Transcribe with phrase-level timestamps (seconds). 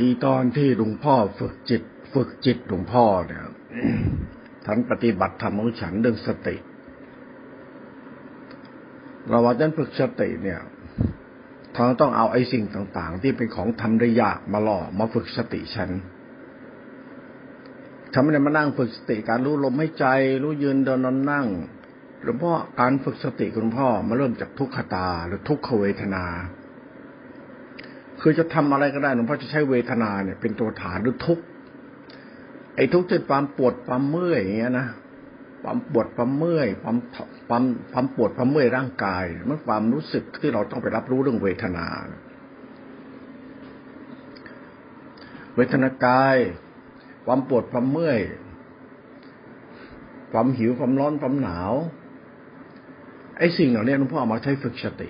[0.00, 1.82] อีตอนที่หลวงพ่อฝึกจิต
[2.14, 3.44] ฝึกจิตหลวงพ่อเนี่ย
[4.66, 6.56] ท่านปฏิบัติธรรมของฉันเรื่องสติ
[9.28, 10.60] เราว่าท่านฝึกสติเนี่ย
[11.74, 15.90] ท่านต้องเอาไอ้สิ่งต่าง ๆ ที่เป็นของทำได้ยากมาหล่อมาฝึกสติฉัน
[18.12, 20.06] ฉันไม่ได้มานั่งฝึกสติการรู้ลมหายใจ
[20.42, 21.46] รู้ยืนเดินนอนนั่ง
[22.24, 26.24] หลวงพ่อการฝึกสติคุณพ่อมาเริ่มจากทุกขตาหรือทุกขเวทนา
[28.20, 31.38] คือจะทำอะไรก็ได้หลวงพ่อจะใช้เวทนาเนี่ย เป็นตัวฐานหรือทุก
[32.76, 34.88] ไอ้ทุกข์จะความปวดความเมื่อยอย่างเงี้ยนะ
[35.62, 36.96] ความปวดความเมื่อยความ
[37.48, 41.86] ความความปวดความเมื่อยร่างกายมันความรู้สึกที่เราต้องไปรับรู้เรื่องเวทนา
[45.56, 46.36] เวทนากาย
[47.26, 48.20] ความปวดความเมื่อย
[50.32, 51.72] ความหิวความร้อนความหนาว
[53.38, 55.08] ไอ้สิ่งเหล่านี้หลวงพ่อเอามาใช้ฝึกสติ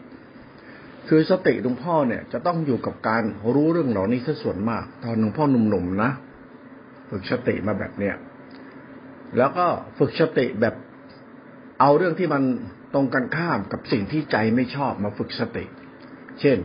[1.09, 3.23] คือสติหลวงพ่อเนี่ย จะต้องอยู่กับการ
[3.55, 6.11] รู้เรื่องเหล่านี้ซะส่วนมาก ตอนหลวงพ่อหนุ่มๆนะ
[7.11, 8.15] ฝึกสติมาแบบเนี้ย
[9.39, 9.67] แล้วก็
[9.99, 10.75] ฝึกสติแบบ
[11.81, 12.43] เอาเรื่องที่มัน
[12.95, 15.65] ตรงกันข้ามกับสิ่งที่ใจไม่ชอบมาฝึกสติ
[16.41, 16.59] เช่น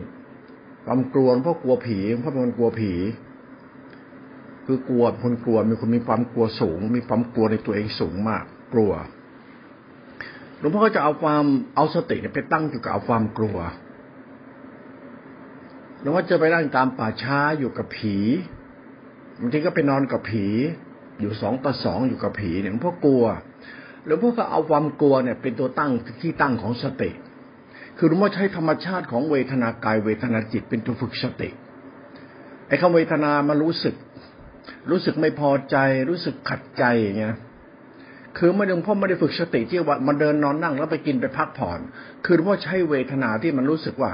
[0.86, 2.92] ความกลัวเพราะกลัวผีเพราะเป็นคนกลัวผี
[4.66, 8.92] คือกลัวคนกลัวมีคนมีความกลัวสูง มีความกลัวในตัวเองสูงมาก กลัว
[10.58, 11.44] หลวงพ่อก็จะเอาความ
[11.76, 13.58] เอาสติไปตั้งอยู่กับเอาความกลัว
[16.06, 18.16] ลวงพ่อจะไปนั่งตามป่าช้าอยู่กับผี
[19.40, 20.46] บางทีก็ไปนอนกับผี
[21.20, 23.24] อยู่สองต่อสองอยู่กับผีเนี่ยหลวงพ่อกลัว
[24.06, 27.10] หลวงพ่อก็เอาความกลัวเนี่ยเป็นตัวตั้งที่ตั้งของสติ
[27.98, 31.48] คือหลวงพ่อใช้ธรรมชาติของเวทนากายเวทนาจิตเป็นตัวฝึกสติ
[32.68, 33.94] ไอ้คำเวทนามารู้สึก
[34.90, 35.76] รู้สึกไม่พอใจ
[36.10, 37.36] รู้สึกขัดใจอย่างเงี้ย
[38.38, 41.78] คือไม่หลวงพ่อไม่ได้ฝึกสติที่ว่ามันเดินนอนนั่งแล้วไปกินไปพักผ่อน
[42.24, 44.12] คือหลวงพ่อใช้เวทนาที่มันรู้สึกว่า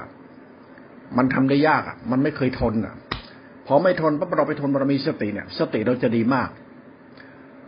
[1.19, 2.95] มันทำได้ยากอะ มันไม่เคยทนอะ
[3.67, 6.49] พอไม่ทนปั๊บเราไปทนบารมีสติเนี่ย สติเราจะดีมาก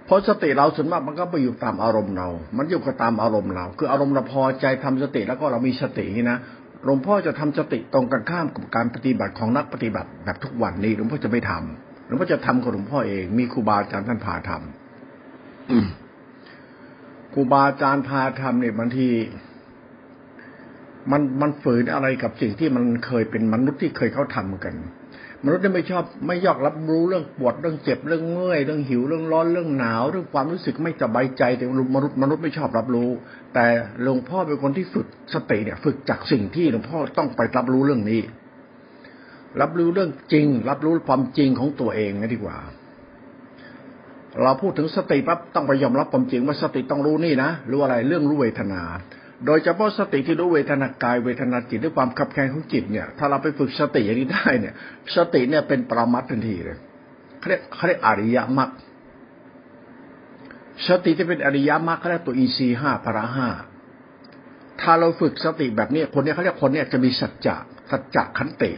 [0.06, 6.38] เพราะสติเราส่วนมากมันก็ไปอยู่ตามอารมณ์เรา มันอยู่กับตามอารมณ์เรา คืออารมณ์เราพอใจทำสติแล้วก็เรามีสตินี่นะ
[6.84, 19.09] หลวงพ่อจะทำสติตรงกันข้ามกับการปฏิบัติของนักปฏิบัติแบบทุกวันนี้หลวงพ่อจะไม่ทำหลวงพ่อจะทำกับหลวงพ่อเอง มีครูบาอาจารย์ท่านพาทำครูบาอาจารย์พาทำเนี่ยบางที
[21.12, 24.75] มันมันฝืนอะไรกับสิ่งที่มันเคยเป็นมนุษย์ที่เคยเขาทำกัน
[25.44, 33.10] มนุษย์ไม่ชอบไม่ยอกรับรู้เรื่องปวดเรื่องเจ็บเรื่องเมื่อยเรื่องหิวเรื่องร้อนเรื่องหนาวเรื่องความรู้สึกไม่สบายใจแต่มนุษย์มนุษย์ไม่ชอบรับรู้
[33.54, 33.66] แต่
[34.03, 38.21] หลวงพ่อเป็นคนที่ฝึกสติเนี่ย ฝึกจากสิ่งที่หลวงพ่อต้องไปรับรู้เรื่องนี้
[39.60, 42.59] รับรู้เรื่องจริง รับรู้ความจริงของตัวเองนะดีกว่า
[44.42, 48.82] เราพูดถึงสติปั๊บต้องไปยอมรับความจริงว่าสติต้องรู้นี่นะรู้อะไรเรื่องรู้เวทนา
[49.47, 54.75] โดยเฉพาะสติที่รู้เวทนากายเวทนาจิตด้วยความขับแข็งของจิตเนี่ย ถ้าเราไปฝึกสติอย่างนี้ได้เนี่ย
[55.17, 56.78] สติเนี่ยเป็นปรมัตทันทีเลย
[57.39, 58.71] เขาเรียกเขาเรียกอริยมรรค
[60.89, 63.49] สติที่เป็นอริยมรรคเขาเรียกตัวอีซีห้าพระห้า
[64.81, 67.56] ถ้าเราฝึกสติแบบนี้คนนี้เขาเรียกคนเนี้จะมีสัจจะ
[67.91, 68.71] สัจจะขันติ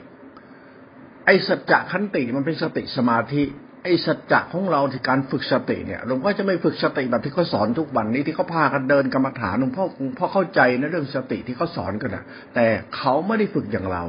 [1.26, 3.42] ไอ้สัจจะขันติมันเป็นสติสมาธิ
[3.86, 14.04] ไอ้สัจจะของเราที่การฝึกสติเนี่ยหลวงพ่อจะไม่ฝึกสติแบบที่เขาสอนทุกวันนี้ที่เขาพากันเดินกรรมฐานหลวงพ่อหลวงพ่อเข้าใจในเรื่องสติที่เขาสอนกันนะแต่เขาไม่ได้ฝึกอย่างเรา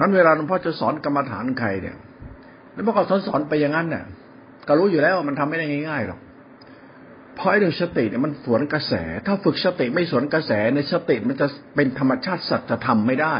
[0.00, 1.96] นั้นเวลาหลวงพ่อจะสอนกรรมฐานใครเนี่ย
[2.74, 4.04] แล้วพอเขาสอนสอนไปอย่างนั้นเนี่ย
[4.68, 6.20] ก็รู้อยู่แล้วว่ามันทำไม่ได้ง่ายๆหรอก
[7.36, 8.94] เพราะเรื่องสติเนี่ยมันสวนกระแส
[9.26, 13.36] ถ้าฝึกสติไม่สวนกระแสในสติมันจะเป็นธรรมชาติสัจธรรมไม่ได้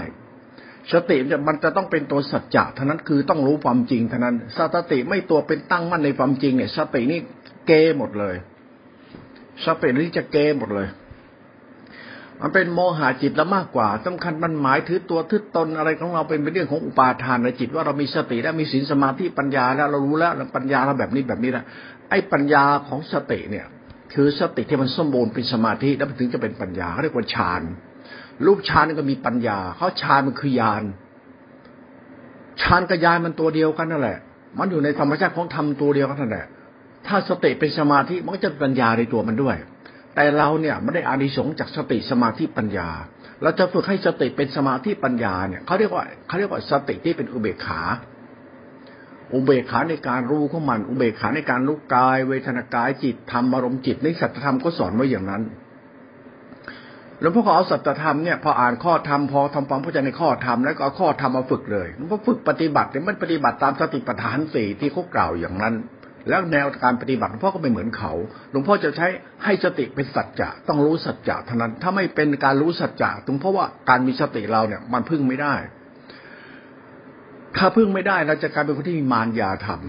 [0.92, 1.16] สติ
[1.48, 7.20] มันจะต้องเป็นตัวสัจจะเท่านั้นคือต้องรู้ความจริงเท่านั้นสติไม่ตัวเป็นตั้งมั่นในความจริงเนี่ยสตินี่
[7.66, 8.36] เกหมดเลย
[9.66, 10.88] สตินี่จะเกหมดเลย
[12.42, 21.64] มันเป็นโมหะจิตแล้วมากกว่าสำคัญมันหมายถือตัวทึดตนอะไรของเราเป็นเรื่องของอุปาทานในจิตว่าเรามีสติและมีศีลสมาธิปัญญาแล้วเรารู้แล้วปัญญาเราแบบนี้แบบนี้นะ
[22.10, 23.66] ไอ้ปัญญาของสติเนี่ย
[24.14, 27.62] คือสติที่มันสมบูรณ์เป็นสมาธิแล้วถึงจะเป็นปัญญาเรียกว่าฌาน
[28.46, 30.82] รูปฌานก็มีปัญญาเขาฌานมันคือยาน
[32.62, 34.18] ฌานกับยานมันตัวเดียวกันนั่นแหละ
[34.58, 36.46] มันอยู่ในธรรมชาติของธรรมตัวเดียวกันนั่นแหละ
[37.06, 39.56] ถ้าสติเป็นสมาธิมันก็จะปัญญาในตัวมันด้วย
[40.14, 42.88] แต่เราเนี่ยไม่ได้อานิสงส์จากสติสมาธิปัญญา
[43.42, 47.80] เราจะฝึกให้สติเป็นสมาธิปัญญาเนี่ยเขาเรียกว่าเขาเรียกว่าสติที่เป็นอุเบกขา
[49.32, 55.42] อุเบกขาในการรู้ของมัน อุเบกขาในการรู้กาย เวทนากายจิตธรรมอารมณ์จิตในสัจธรรมก็สอนไว้อย่างนั้น
[57.20, 65.74] หลวงพ่อขอเอาสัจธรรมเนี่ยพออ่านข้อธรรมพอทำความเข้าใจในข้อธรรมแล้วก็เอาข้อธรรมมาฝึกเลยหลวงพ่อฝึกปฏิบัติเนี่ยมันปฏิบัติตามสติปัฏฐานสี่ที่เขากล่าวอย่างนั้น
[66.28, 68.12] แล้วแนวการปฏิบัติหลวงพ่อก็ไม่เหมือนเขา
[68.50, 69.06] หลวงพ่อจะใช้
[69.44, 75.54] ให้สติเป็นสัจจะต้องรู้สัจจะเท่านั้น ถ้าไม่เป็นการรู้สัจจะตรงเพราะว่าการมีสติเราเนี่ยมันพึ่งไม่ได้
[77.58, 79.80] ถ้าพึ่งไม่ได้เราจะกลายเป็นคนที่มีมารยาธรรม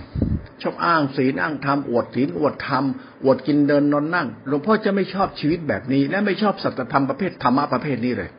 [0.62, 2.83] ชอบอ้างศีลอ้างธรรมอวดศีลอวดธรรม
[3.24, 8.30] อวดกินเดินนอนนั่งหลวงพ่อจะไม่ชอบชีวิตแบบนี้ และไม่ชอบสัจธรรมประเภทธรรมะประเภทนี้เลย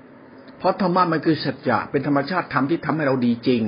[0.58, 3.62] เพราะธรรมะมันคือสัจจะเป็นธรรมชาติธรรมที่ทำให้เราดีจริง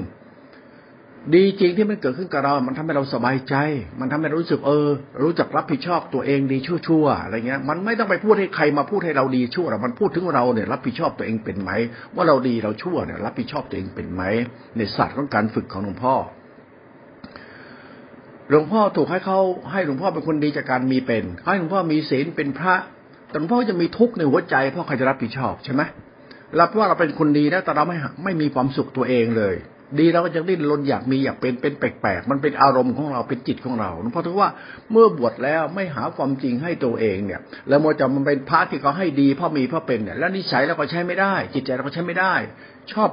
[1.34, 3.54] ดีจริงที่มันเกิดขึ้นกับเรา มันทำให้เราสบายใจ
[4.00, 4.88] มันทำให้รารู้สึกเออ
[5.22, 11.70] รู้จักรับผิดชอบตัวเองดีชั่วๆอะไรเงี้ย มันไม่ต้องไปพูดให้ใครมาพูดให้เราดีชั่วหรอกมันพูดถึงเราเนี่ยรับผิดชอบตัวเองเป็นไหม
[12.14, 14.22] ว่าเราดีเราชั่วเนี่ยรับผิดชอบตัวเองเป็นไหม
[14.76, 16.14] ในศาสตร์ของการฝึกของหลวงพ่อ
[18.50, 19.38] หลวงพ่อถูกให้เขา
[19.72, 22.74] ให้หลวงพ่อเป็นคนดีจากการมีเป็น ให้หลวงพ่อมีศีลเป็นพระ
[23.28, 25.82] แต่หลวงพ่อจะมีทุกข์ในหัวใจเพราะใครจะรับผิดชอบใช่ไหม
[26.60, 29.54] รับว่าเราเป็นคนดีนะแต่เราไม่ไม่มีความสุขตัวเองเลย
[29.98, 34.48] ดีเราก็จะดิ้นรนอยากมีอยากเป็นเป็นแปลกๆมันเป็นอารมณ์ของเราเป็นจิตของเราเพราะถือว่า
[34.92, 42.34] เมื่อบวชแล้วไม่หาความจริงให้ตัวเองเนี่ย แล้วมันจะมันเป็นพระที่เขาให้ดีพราะมีพราะเป็นเนี่ยแล้วนิสัยเราก็ใช้ไม่ได้ จิตใจเราก็ใช้ไม่ได้
[42.92, 43.10] ชอบ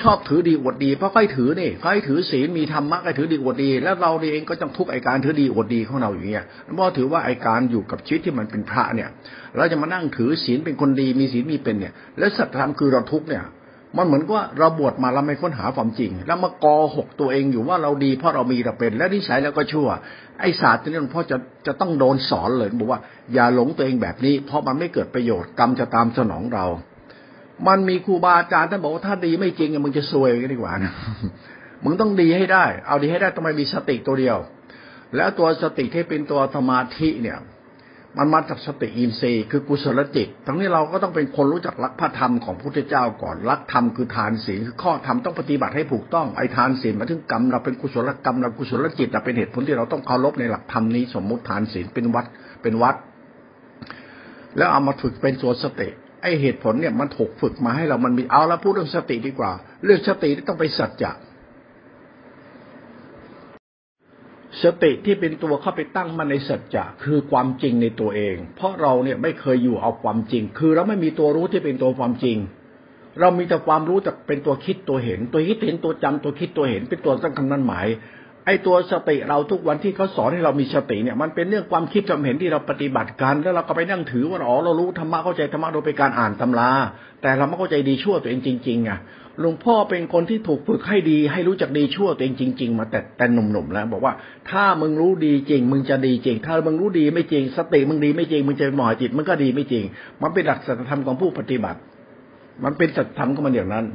[0.00, 6.44] ชอบถือดีอวดดีเพราะใครถือนี่ใครถือศีลมีธรรมะใครถือดีอวดดี แล้วเราเองก็ต้องทุกข์ไอการถือดีอวดดีของเราอย่างเงี้ย
[6.74, 9.08] เพราะถือว่าไอการอยู่กับชีวิตที่มันเป็นพระเนี่ย
[9.56, 13.44] เราจะมานั่งถือศีลเป็นคนดีมีศีลมีเป็นเนี่ย แล้วสัตธรรมคือเราทุกเนี่ย
[13.96, 19.88] มันเหมือนว่าเราบวชมาเราไม่ค้นหาความจริง แล้วมากอหกตัวเองอยู่ว่าเราดีเพราะเรามีเราเป็น และนิสัยแล้วก็ชั่ว
[20.40, 23.00] ไอ้ศาสตร์นี้หลวงพ่อจะจะต้องโดนสอนเลยบอกว่า
[23.34, 26.66] อย่าหลงตัวเองแบบนี้ เพราะมันไม่เกิดประโยชน์กรรมจะตามสนองเรา
[27.68, 30.92] มันมีครูบาอาจารย์ท่านบอกว่าถ้าดีไม่จริงมึงจะซวยกันดีกว่านะ
[31.84, 34.38] มึงต้องดีให้ได้ เอาดีให้ได้ต้องมีสติตัวเดียว
[35.16, 37.38] แล้วตัวสติที่เป็นตัวสมาธิเนี่ย
[38.18, 52.26] มันมาจากสติอินทรีย์คือกุศลจิต ทั้งนี้เราก็ต้องเป็นคนรู้จักรักพระธรรมของพระพุทธเจ้าก่อน รักธรรมคือทานศีลคือข้อธรรมต้องปฏิบัติให้ถูกต้อง ไอ้ทานศีลมาถึงกรรมเราเป็นกุศลกรรมเรากุศลจิตเราเป็นเหตุผลที่เราต้องเคารพในหลักธรรมนี้ สมมุติทานศีลเป็นวัด
[52.62, 52.96] เป็นวัด
[54.56, 55.88] แล้วเอามาฝึกเป็นตัวสติ
[56.22, 59.52] ไอ้เหตุผลเนี่ยมันถูกฝึกมาให้เรามันมีเอาแล้วพูดเรื่องสติดีกว่า
[59.84, 61.12] เรื่องสติต้องไปสัจจะ
[64.62, 72.36] สติที่เป็นตัวเข้าไปตั้งมาในสัจจะคือความจริงในตัวเอง เพราะเราเนี่ยไม่เคยอยู่เอาความจริง คือเราไม่มีตัวรู้ที่เป็นตัวความจริง
[73.20, 77.86] เรามีแต่ความรู้แต่เป็นตัวคิดตัวเห็น ตัวคิดเห็นตัวจำตัวคิดตัวเห็นเป็นตัวตั้งคำนั้นหมาย
[78.46, 86.70] ไอ้ตัวสติเราทุกวันที่เขาสอนให้เรามีสติเนี่ย มันเป็นเรื่องความคิดจำเห็นที่เราปฏิบัติกัน แล้วเราก็ไปนั่งถือว่าอ๋อเรารู้ธรรมะเข้าใจธรรมะโดยเป็นการอ่านตำรา
[87.22, 88.90] แต่เราไม่เข้าใจดีชั่วตัวเองจริงๆไง
[89.40, 94.14] หลวงพ่อเป็นคนที่ถูกฝึกให้ดี ให้รู้จักดีชั่วตัวเองจริง ๆ มาแต่แต่หนุ่มๆแล้ว บอกว่า
[94.50, 99.84] ถ้ามึงรู้ดีจริง มึงจะดีจริง ถ้ามึงรู้ดีไม่จริง สติมึงดีไม่จริง มึงจะหมอจิตมันก็ดีไม่จริง
[100.22, 101.80] มันเป็นหลักสัจธรรมของผู้ปฏิบัติ
[102.64, 103.86] มันเป็นสัจธรรมของมันอย่างนั้น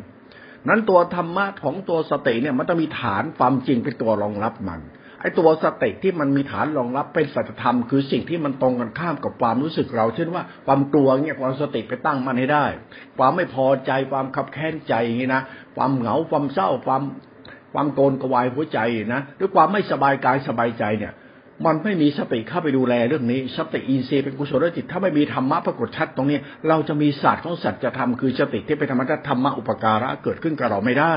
[0.67, 4.79] นั้นตัวธรรมะของตัวสติเนี่ยมันต้องมีฐานความจริงเป็นตัวรองรับมัน
[5.25, 12.65] ไอ้ตัวสติที่มันมีฐานรองรับเป็นสัจธรรมคือสิ่งที่มันตรงกันข้ามกับความรู้สึกเรา เช่นว่าความกลัวเนี่ยความสติไปตั้งมันให้ได้
[13.17, 15.41] ความไม่พอใจความขับแค้นใจอย่างนี้นะ
[15.75, 17.01] ความเหงาความเศร้าความ
[17.73, 18.79] ความโกนกวายหัวใจ
[19.13, 21.13] นะหรือความไม่สบายกายสบายใจเนี่ย
[21.65, 31.15] มันไม่มีสติเข้าไปดูแลเรื่องนี้สติอินทรีย์เป็นกุศลจิตถ้าไม่มีธรรมะปรากฏชัดตรงนี้ เราจะมีศาสตร์ของสัจธรรมคือสติที่เป็นธรรมะธรรมะอุปการะเกิดขึ้นกับเราไม่ได้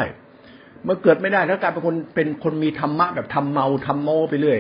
[0.87, 4.59] มื่อเกิดไม่ได้แล้วกลายเป็นคนเป็นคนมีธรรมะแบบทำเมาทำโมไปเรื่อย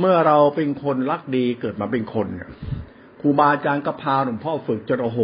[0.00, 2.50] เมื่อเราเป็นคนรักดีเกิดมาเป็นคนเนี่ย
[3.20, 5.20] ครูบาอาจารย์ก็พาหลวงพ่อฝึกจนโอ้โห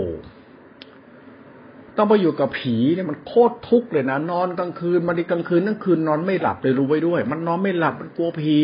[1.96, 8.58] ต้องไปอยู่กับผีเนี่ยมันโคตรทุกข์เลยนะนอนกลางคืนมันดีกลางคืนทั้งคืนนอนไม่หลับเลยรู้ไว้ด้วย มันนอนไม่หลับมันกลัวผี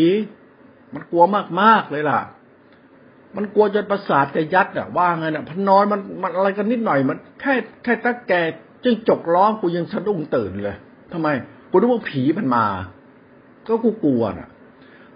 [0.94, 1.24] มันกลัว
[1.60, 2.20] มากๆเลยล่ะ
[3.36, 8.32] มันกลัวจนประสาทจะยัดอะว่าไงเนี่ยพนอนมันมันอะไรกันนิดหน่อยมันแค่แค่ตะแก
[8.84, 10.76] จึงจกร้องกูยังสะดุ้งตื่นเลย
[11.12, 11.28] ทำไม
[11.70, 12.66] กูนึกว่าผีมันมา
[13.66, 14.48] ก็กูกลัวน่ะ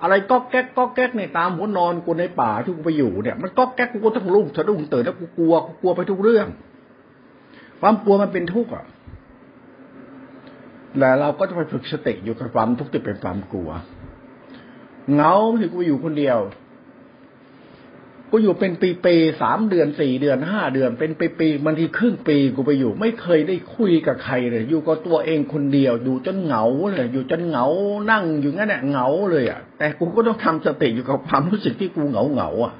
[0.03, 6.47] อะไรก็แก๊กก็แก๊กในตามหัวนอนกูในป่าที่กูไปอยู่เนี่ย มันก็แก๊กกูก็ต้องรุ่งสะดุ้งตื่นแล้วกูกลัวกูกลัวไปทุกเรื่อง
[7.81, 8.85] ความกลัวมันเป็นทุกข์อะ
[10.99, 13.71] แล้วเราก็จะไปฝึกสติอยู่กับความทุกข์ที่เป็นความกลัว
[15.15, 16.39] เงาที่กูอยู่คนเดียว
[18.35, 27.67] กูอยู่เป็นปีปีสามเดือนสี่เดือนห้าเดือน เป็นปีปีบางทีครึ่งปีกูไปอยู่ ไม่เคยได้คุยกับใครเลย อยู่กับตัวเองคนเดียวอยู่จนเหงาเลย อยู่จนเหงา
[28.11, 32.73] นั่งอยู่งั้นแหละเหงาเลยอะแต่กูก็ต้องทำสติอยู่กับความรู้สึกที่กูเหงาเหงาอะ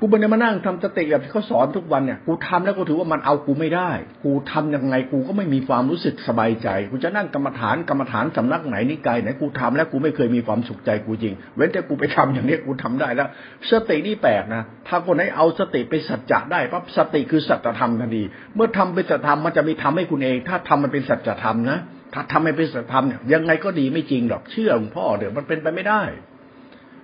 [0.00, 3.90] กูไม่ได้มานั่งทำสติแบบที่เขาสอนทุกวันเนี่ย กูทำแล้วกูถือว่ามันเอากูไม่ได้
[4.24, 13.28] กูทํำยังไงกูก็ไม่มีความรู้สึกสบายใจ กูจะนั่งกรรมฐานกรรมฐานสำนักไหนนิกายไหนกูทำแล้วกูไม่เคยมีความสุขใจกูจริง เว้นแต่กูไปทำอย่างนี้กูทำได้แล้ว
[13.70, 18.22] สตินี่แปลกนะ ถ้าคนไหนเอาสติไปสัจจะได้ปั๊บสติคือสัจธรรมทันที
[18.54, 21.78] เมื่อทำเป็นสัจธรรมมันจะมีทำให้คุณเอง ถ้าทำมันเป็นสัจธรรมนะ
[22.14, 26.02] ถ้าทำให้เป็นสัจธรรมเนี่ยยังไงก็ดีไม่จริงหรอก เชื่อหลวงพ่อเดี๋ยวมันเป็นไปไม่ได้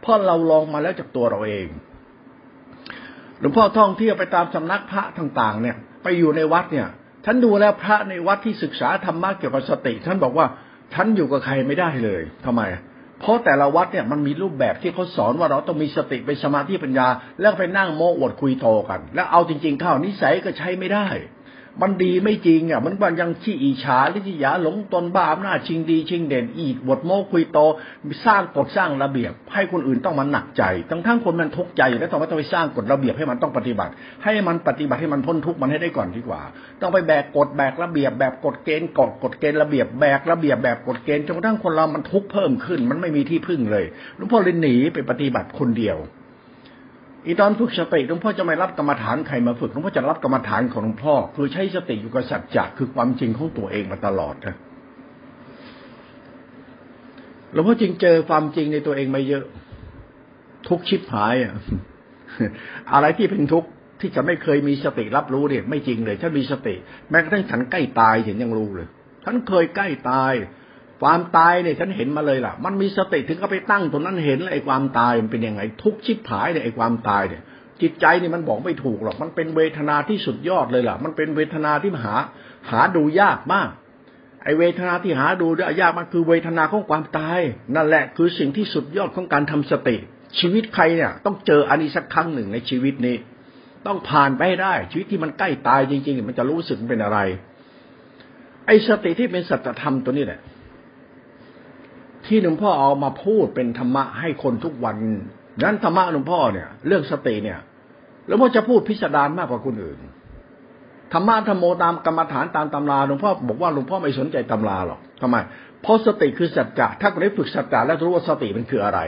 [0.01, 1.69] เพราะเราลองมาแล้วจากตัวเราเอง
[3.43, 6.89] หลวงพ่อท่องเที่ยวไปตามสำนักพระต่างๆ เนี่ย ไปอยู่ในวัดเนี่ย
[7.25, 10.47] ท่านดูแล้วพระในวัดที่ศึกษาธรรมะเกี่ยวกับสติ ท่านบอกว่า
[10.95, 12.63] ท่านอยู่กับใครไม่ได้เลยทำไม
[13.21, 17.07] เพราะแต่ละวัดเนี่ยมันมีรูปแบบที่เขาสอนว่าเราต้องมีสติเป็นสมาธิปัญญา
[17.41, 21.07] แล้วไปนั่งโม้อวดคุยโตกัน แล้วเอาจริงๆเข้านิสัยก็ใช้ไม่ได้
[21.81, 27.59] มันดีไม่จริงอะ มันว่ายังขี้อิจฉาลิจิยาหลงตนบ้าอำนาจชิงดีชิงเด่นอีกบทโมคุยโต
[28.27, 33.93] สร้างกฎสร้างระเบียบ ให้คนอื่นต้องมาหนักใจ ทั้งทั้งคนมันทุกข์ใจแล้วต้องมต้องไปสร้างกฎระเบียบให้มันต้องปฏิบัติ
[34.25, 36.43] ให้มันปฏิบัติให้มันพ้นทุกข์มันให้ได้ก่อนดีกว่า
[36.81, 43.85] ต้องไปแบกกฎแบกระเบียบแบบกฎเกณฑ์กฎกฎเกณฑ์ระเบียบแบกระเบียบแบบกฎเกณฑ์จนกระทั่งคนเรามันทุกข์เพิ่มขึ้น มันไม่มีที่พึ่งเลย
[44.17, 45.99] หลวงพ่อเลยหนีไปปฏิบัติคนเดียว
[47.27, 54.57] อีตอนฝึกสติหลวงพ่อจะไม่รับกรรมฐานใครมาฝึกหลวงพ่อจะรับกรรมฐานของหลวงพ่อ คือใช้สติอยู่กับสัจจะคือความจริงของตัวเองมาตลอดนะ
[57.53, 59.45] หลวงพ่อจริงเจอความจริงในตัวเองมาเยอะ
[60.69, 61.55] ทุกชิบหายอะ
[62.93, 63.69] อะไรที่เป็นทุกข์
[64.01, 66.75] ที่จะไม่เคยมีสติรับรู้เนี่ย ไม่จริงเลยถ้ามีสติ
[67.11, 68.89] แม้กระทั่งฉันใกล้ตายฉันยังรู้เลย
[69.25, 70.33] ฉันเคยใกล้ตาย
[71.03, 77.43] ความตายเนี่ยฉันเห็นมาเลยล่ะ มันมีสติถึงก็ไปตั้งตรงนั้นเห็นเลยไอ้ความตายมันเป็นยังไง ทุกชิบหายเนี่ยไอ้ความตายเนี่ย
[77.83, 82.15] จิตใจนี่มันบอกไม่ถูกหรอกมันเป็นเวทนาที่สุดยอดเลยล่ะ มันเป็นเวทนาที่หา
[82.71, 83.69] หาดูยากมาก
[84.45, 87.41] ไอเวทนาที่หาดูได้ยากมันคือเวทนาของความตาย
[87.75, 89.97] นั่นแหละคือสิ่งที่สุดยอดของการทำสติ
[90.39, 93.17] ชีวิตใครเนี่ย ต้องเจออันนี้สักครั้งหนึ่งในชีวิตนี้
[93.87, 97.19] ต้องผ่านไปให้ได้ ชีวิตที่มันใกล้ตายจริงๆ มันจะรู้สึกเป็นอะไร
[98.67, 100.41] ไอสติที่เป็นสัจธรรมตัวนี้แหละ
[102.27, 104.97] ที่หลวงพ่อเอามาพูดเป็นธรรมะให้คนทุกวัน
[105.63, 107.59] นั้นธรรมะหลวงพ่อเนี่ย เรื่องสติเนี่ย
[108.27, 109.99] หลวงพ่อจะพูดพิสดารมากกว่าคนอื่น
[111.13, 115.37] ธรรมะธรรมโมตามกรรมฐานตามตำราหลวงพ่อบอกว่าหลวงพ่อไม่สนใจตำราหรอกทำไม
[115.83, 119.01] เพราะสติคือสัจจะถ้าคนได้ฝึกสัจจะแล้วรู้ว่าสติมันคืออะไร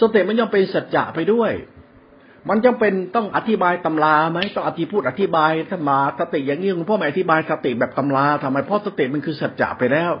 [0.00, 1.52] สติมันย่อมเป็นสัจจะไปด้วย
[2.48, 10.12] มันจำเป็นต้องอธิบายตำราไหมต้องอธิพูดอธิบายธรรมาสติอย่างนี้หลวงพ่อไม่อธิบายสติแบบตำราทำไมเพราะสติมันคือสัจจะไปแล้ว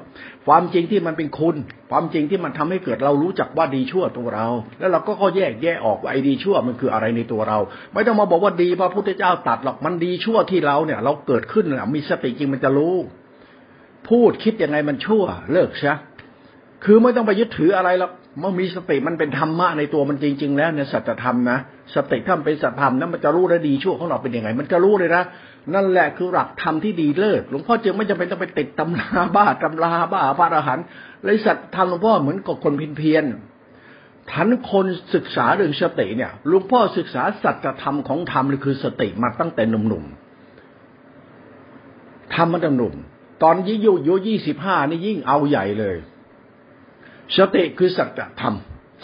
[0.46, 1.56] ความจริงที่มันเป็นคุณ
[1.90, 4.46] ความจริงที่มันทำให้เกิดเรารู้จักว่าดีชั่วตัวเรา
[4.78, 7.58] แล้วเราก็ก็แยกแยกออกว่าไอ้ดีชั่วมันคืออะไรในตัวเรา
[7.92, 12.94] ไม่ต้องมาบอกว่าดีพระพุทธเจ้าตัดหรอกมันดีชั่วที่เราเนี่ย เราเกิดขึ้นเนี่ยมีสติจริงมันจะรู้
[14.08, 15.94] พูดคิดยังไงมันชั่ว เลิกใช่
[16.84, 21.58] คือไม่ต้องไปยึดถืออะไรหรอก เมื่อมีสติมันเป็นธรรมะในตัวมันจริง ๆ แล้วเนี่ยสัจธรรมนะ
[21.94, 25.22] สติถ้าเป็นสัจธรรมนะมันจะรู้ได้ดีชั่วของเราเป็นยังไง มันจะรู้เลยนะ
[25.74, 30.84] นั่นแหละคือหลักธรรมที่ดีเลิศหลวงพ่อจึงไม่จำเป็นต้องไปติดตำราบ้าตำราบ้าพระอรหันต์
[31.24, 33.24] เลยสัจธรรมหลวงพ่อเหมือนกับคนเพียน
[34.32, 42.94] ทันคนศึกษาเรื่องสติเนี่ยหลวงพ่อศึกษาสัจธรรมของธรรมคือสติมาตั้งแต่หนุ่มๆทำมาตั้งหนุ่ม
[43.42, 45.96] ตอนยี่ยุยุยี่สิบห้านี่ยิ่งเอาใหญ่เลย
[47.38, 48.54] สติคือสัจธรรม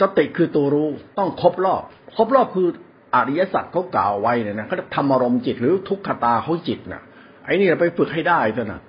[0.00, 1.82] สติคือตัวรู้ต้องครบรอบ
[2.16, 2.68] ครบรอบคือ
[3.14, 7.02] อริยสัจเขากล่าวไว้เนี่ยนะเขาจะทำอารมณ์จิตหรือทุกขตาเขาจิตนะ
[7.44, 8.80] ไอ้นี่เราไปฝึกให้ได้เถอะนะ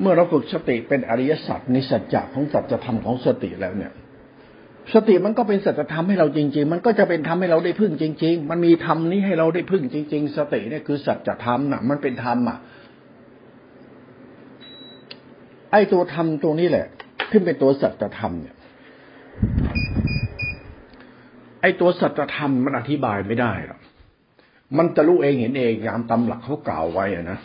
[0.00, 3.92] เมื่อเราฝึกสติเป็นอริยสัจในสัจจะของสัจธรรมของสติแล้วเนี่ย
[4.94, 12.58] สติมันก็เป็นสัจธรรมให้เราจริง ๆ มันก็จะเป็นธรรมให้เราได้พึ่งจริง ๆ มันมีธรรมนี้ให้เราได้พึ่งจริง ๆ สติเนี่ยคือสัจธรรมน่ะ มันเป็นธรรมอะ
[15.72, 16.86] ไอ้ตัวธรรมตัวนี้แหละ
[17.30, 18.56] ที่เป็นตัวสัจธรรมเนี่ย
[21.62, 23.80] ไอ้ตัวสัจธรรมมันอธิบายไม่ได้หรอก
[24.78, 27.38] มันจะรู้เองเห็นเองยามตำหลักเขากล่าวไว้นะ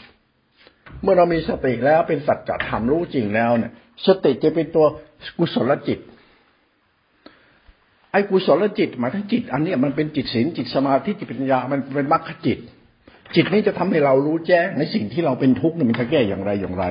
[1.01, 3.71] เมื่อเรามีสติแล้วเป็นสัจธรรมรู้จริงแล้วเนี่ย
[4.07, 4.85] สติจะเป็นตัว
[5.39, 5.99] กุศลจิต
[8.11, 12.59] ไอ้กุศลจิตหมายถึงจิต อันนี้มันเป็นจิตศีลจิตสมาธิจิตปัญญามันเป็นมรรคจิต
[13.35, 16.85] จิตนี้จะทำให้เรารู้แจ้งในสิ่งที่เราเป็นทุกข์มันจะแก้อย่างไรอย่างไร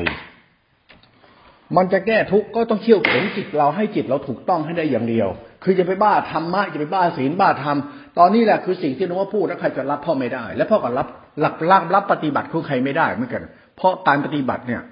[1.76, 5.28] มันจะแก้ทุกข์ก็ต้องเขี่ยวเข็นจิตเราให้จิตเราถูกต้องให้ได้อย่างเดียว
[5.64, 7.76] คือจะไปบ้าธรรมะจะไปบ้าศีลบ้าธรรม
[8.18, 11.06] ตอนนี้แหละคือสิ่งที่น้องพูดแล้วใครจะรับพ่อไม่ได้ และพ่อก็รับ
[11.40, 13.42] หลักรับรับปฏิบัติของใครไม่ได้เหมือนกัน
[13.76, 14.82] เพราะการปฏิบัติเนี่ย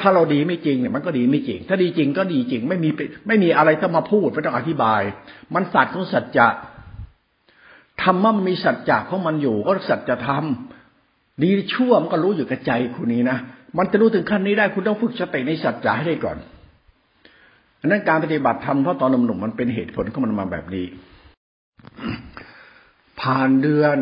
[0.00, 2.88] ถ้าเราดีไม่จริงเนี่ยมันก็ดีไม่จริง ถ้าดีจริงก็ดีจริง ไม่มี
[3.26, 5.02] ไม่มีอะไรต้องมาพูดไม่ต้องอธิบาย
[5.54, 6.48] มันสัตว์ของสัจจะ
[8.02, 10.44] ธรรมะมันมีสัจจะของมันอยู่ก็สัจธรรม
[11.42, 13.38] ดีชั่วมันก็รู้อยู่กับใจคุณนี้นะ
[13.78, 16.38] มันจะรู้ถึงขั้นนี้ได้คุณต้องฝึกสติในสัจจะให้ได้ก่อน
[17.80, 20.86] อันนั้นการปฏิบัติธรรมเพราะตอนหนุ่มๆมันเป็นเหตุผลของมันมาแบบนี้
[23.20, 23.96] ผ่านเดือน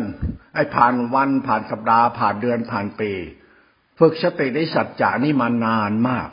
[0.55, 3.11] ไอ้ผ่านวัน ผ่านสัปดาห์ ผ่านเดือนผ่านปี
[3.99, 6.29] ฝึกสติในสัจจะนี่มานานมาก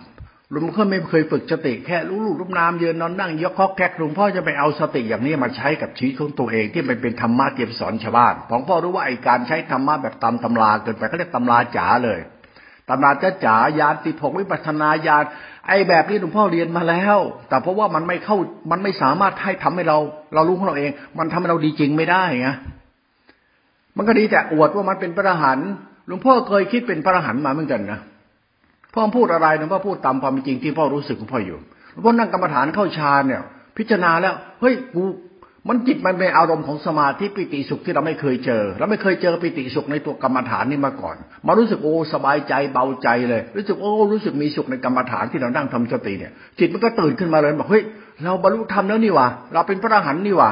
[0.50, 12.20] หลุงพ่อไม่เคยฝึกสติแค่รู้ลูกรูปนามยืนนอนนั่งยกคอกแคกหลุงพ่อจะไปเอาสติอย่างนี้มาใช้กับชีวิตของตัวเองที่มันเป็นธรรมะเตรียมสอนชาวบ้านผมพ่อรู้ว่าไอ้การใช้ธรรมะแบบตามตำราเกินไปเขาเรียกตำราจ๋าเลย
[12.88, 15.24] ตำราจ้าจ๋ายานติพกวิปัสนาญาณ
[15.68, 18.36] ไอ้แบบนี้หลวงพ่อเรียนมาแล้ว แต่เพราะว่ามันไม่เข้า
[18.70, 19.98] มันไม่สามารถให้ทำให้เรา
[20.34, 22.48] เรารู้ของเราเอง มันทำให้เราดีจริงไม่ได้ไง
[23.96, 25.58] มันก็ดีแต่อวดว่ามันเป็นพระรหัน
[26.06, 28.00] หลวงพ่อเคยคิดเป็นพระอรหันต์มาเหมือนกันนะ
[28.94, 31.58] พ่อพูดอะไรหลวงพ่อพูดตามความจริงที่พ่อรู้สึกของพ่ออยู่
[31.92, 33.42] หลวงพ่อนั่งกรรมฐานเข้าฌานเนี่ย
[33.76, 35.02] พิจารณาแล้วเฮ้ยกู
[35.68, 47.82] มันจิตมันเป็นอารมณ์ของสมาธิปิติสุขที่เราไม่เคยเจอ เราไม่เคยเจอปิติสุขในตัวกรรมฐานนี่มาก่อน มารู้สึกโอ้สบายใจเบาใจเลย รู้สึกโอ้รู้สึกมีสุขในกรรมฐานที่เรานั่งทำสติเนี่ย จิตมันก็ตื่นขึ้นมาเลยบอกเฮ้ย
[48.24, 50.50] เราบรรลุธรรมแล้วนี่วะเราเป็นพระอรหันต์นี่วะ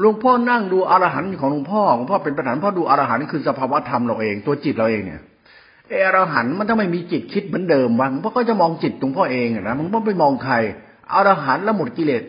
[0.00, 5.20] หลวงพ่อนั่งดูอรหันต์ของหลวงพ่อหลวงพ่อเป็นพระอรหันต์พ่อดูอรหันต์คือสภาวะธรรมเราเองตัวจิตเราเองเนี่ย
[5.88, 10.54] เออรหันต์มันถ้าไม่มีจิตคิดเหมือนเดิมวะหลวงพ่อก็จะมองจิตหลวงพ่อเองนะมันไม่ไปมองใคร
[11.14, 12.22] อรหันต์แล้วหมดกิเลส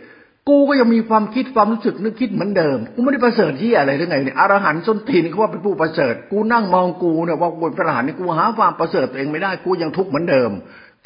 [0.50, 10.52] กูก็ยังมีความคิดความรู้สึกนึกคิดเหมือนเดิม กูไม่ได้ประเสริฐที่อะไรหรือไงเนี่ยอรหันต์ส้นตีนเขาว่าเป็นผู้ประเสริฐ กูนั่งมองกูเนี่ยว่ากูเป็นพระอรหันต์นี่กูหาความประเสริฐตัวเองไม่ได้กูยังทุกข์เหมือนเดิม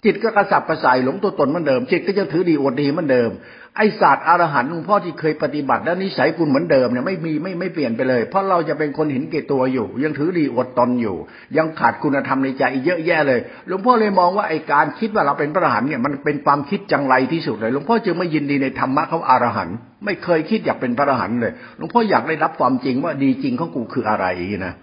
[0.06, 3.32] จิตก็กระสับกระส่ายหลงตัวตนเหมือนเดิม จิตก็จะถือดีอวดดีเหมือนเดิม
[3.78, 11.16] ไอศาสตร์อรหันต์หลวงพ่อที่เคยปฏิบัติและนิสัยคุณเหมือนเดิมเนี่ยไม่มีไม่ไม่เปลี่ยนไปเลย เพราะเราจะเป็นคนเห็นเกตัวอยู่ ยังถือดีอวดตนอยู่
[11.58, 19.76] ยังขาดคุณธรรมในใจอีกเยอะแยะเลยหลวงพ่อเลยมองว่าไอการคิดว่าเราเป็นพระอรหันต์เนี่ยมันเป็นความคิดจังไรที่สุดเลยหลวงพ่อจึงไม่ยินดีในธรรมะเขาอรหันต์
[20.06, 24.26] ไม่เคยคิดอยากเป็นพระอรหันต์เลยหลวงพ่ออยากได้รับความจริงว่าดีจริงของกูคืออะไร
[24.68, 24.74] นะ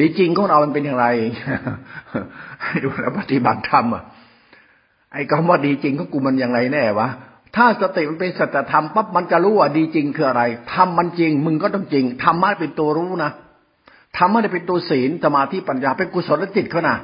[0.00, 1.06] ดีจริงของเรามันเป็นอย่างไร
[2.62, 4.02] ให้ดูแลปฏิบัติธรรมอะ
[5.12, 7.08] ไอ้คำว่าดีจริงของกูมันอย่างไรแน่วะ
[7.56, 13.30] ถ้าสติมันเป็นสัจธรรมปั๊บมันจะรู้ว่าดีจริงคืออะไรทำมันจริง มึงก็ต้องจริงธรรมะเป็นตัวรู้นะ
[14.16, 16.96] ธรรมะเป็นตัวศีลสมาธิปัญญาเป็นกุศลจิตเขานะ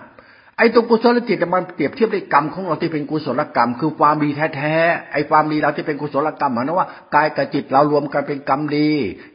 [0.58, 8.88] ไอ้ตัวกุศลจิตมันเปรียบเทียบด้กรรมของเราที่เป็นกุศลกรรม คือความดีแท้ๆไอ้ความดีเราที่เป็นกุศลกรรมหมายถึงว่ากายกับจิตเรารวมกันเป็นกรรมดี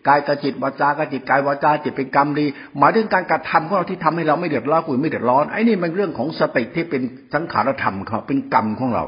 [0.08, 2.46] กายกับจิตวาจากัจิตกายวาจาจิตเป็นกรรมดี
[2.78, 7.02] หมายถึงการกระทำของเราที่ทำให้เราไม่เดือดร้อนกุยไม่เดือดร้อนไอ้นี่มันเรื่องของสติที่เป็น
[7.34, 9.06] สังขารธรรมเขาเป็นกรรมของเรา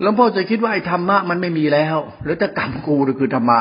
[0.00, 3.60] หลวงพ่อจะคิดว่าไอ้ธรรมะมันไม่มีแล้วหรือแต่กรรมกูหรือคือธรรมะ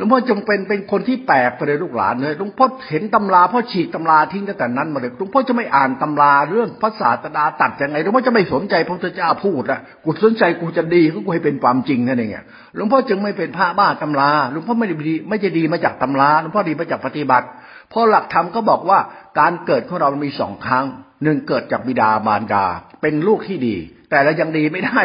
[0.00, 12.30] ลวงพ่อจงเป็นเป็นคนที่แปลกไปเลยลูกหลานเลยหลวงพ่อเห็นตำราพ่อฉีกตำราทิ้งตั้งแต่นั้นมาเลยหลวงพ่อจะไม่อ่านตำราเรื่องภาษาตดาตัดยังไงหลวงพ่อจะไม่สนใจพระพุทธเจ้าพูดอะกูสนใจกูจะดีกูให้เป็นความจริงนั่นเอง
[12.76, 17.46] หลวงพ่อจึงไม่เป็นพระบ้าตำราหลวงพ่อไม่ได้ดีไม่จะดีมาจากตำราหลวงพ่อดีมาจากปฏิบัติ
[17.92, 18.98] พราะหลักธรรมก็บอกว่า
[19.38, 20.86] การเกิดของเรามีสองครั้ง
[21.22, 22.66] หนึ่งเกิดจากบิดามารดา
[23.02, 23.76] เป็นลูกที่ดี
[24.10, 25.00] แต่เรายังดีไม่ได้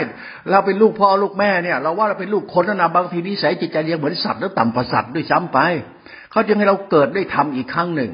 [0.52, 5.60] เราเป็นลูกพ่อลูกแม่เนี่ย เราว่าเราเป็นลูกคนนะบางทีนิสัยจิตใจยังเหมือนสัตว์แล้วต่ำกว่าสัตว์ด้วยซ้ำไป
[6.32, 8.12] เขาจึงให้เราเกิดได้ทำอีกครั้งหนึ่ง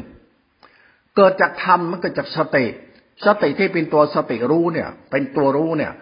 [1.18, 2.66] เกิดจากธรรมมันเกิดจากสติ
[3.26, 5.94] สติที่เป็นตัวสติรู้เนี่ย เป็นตัวรู้เนี่ย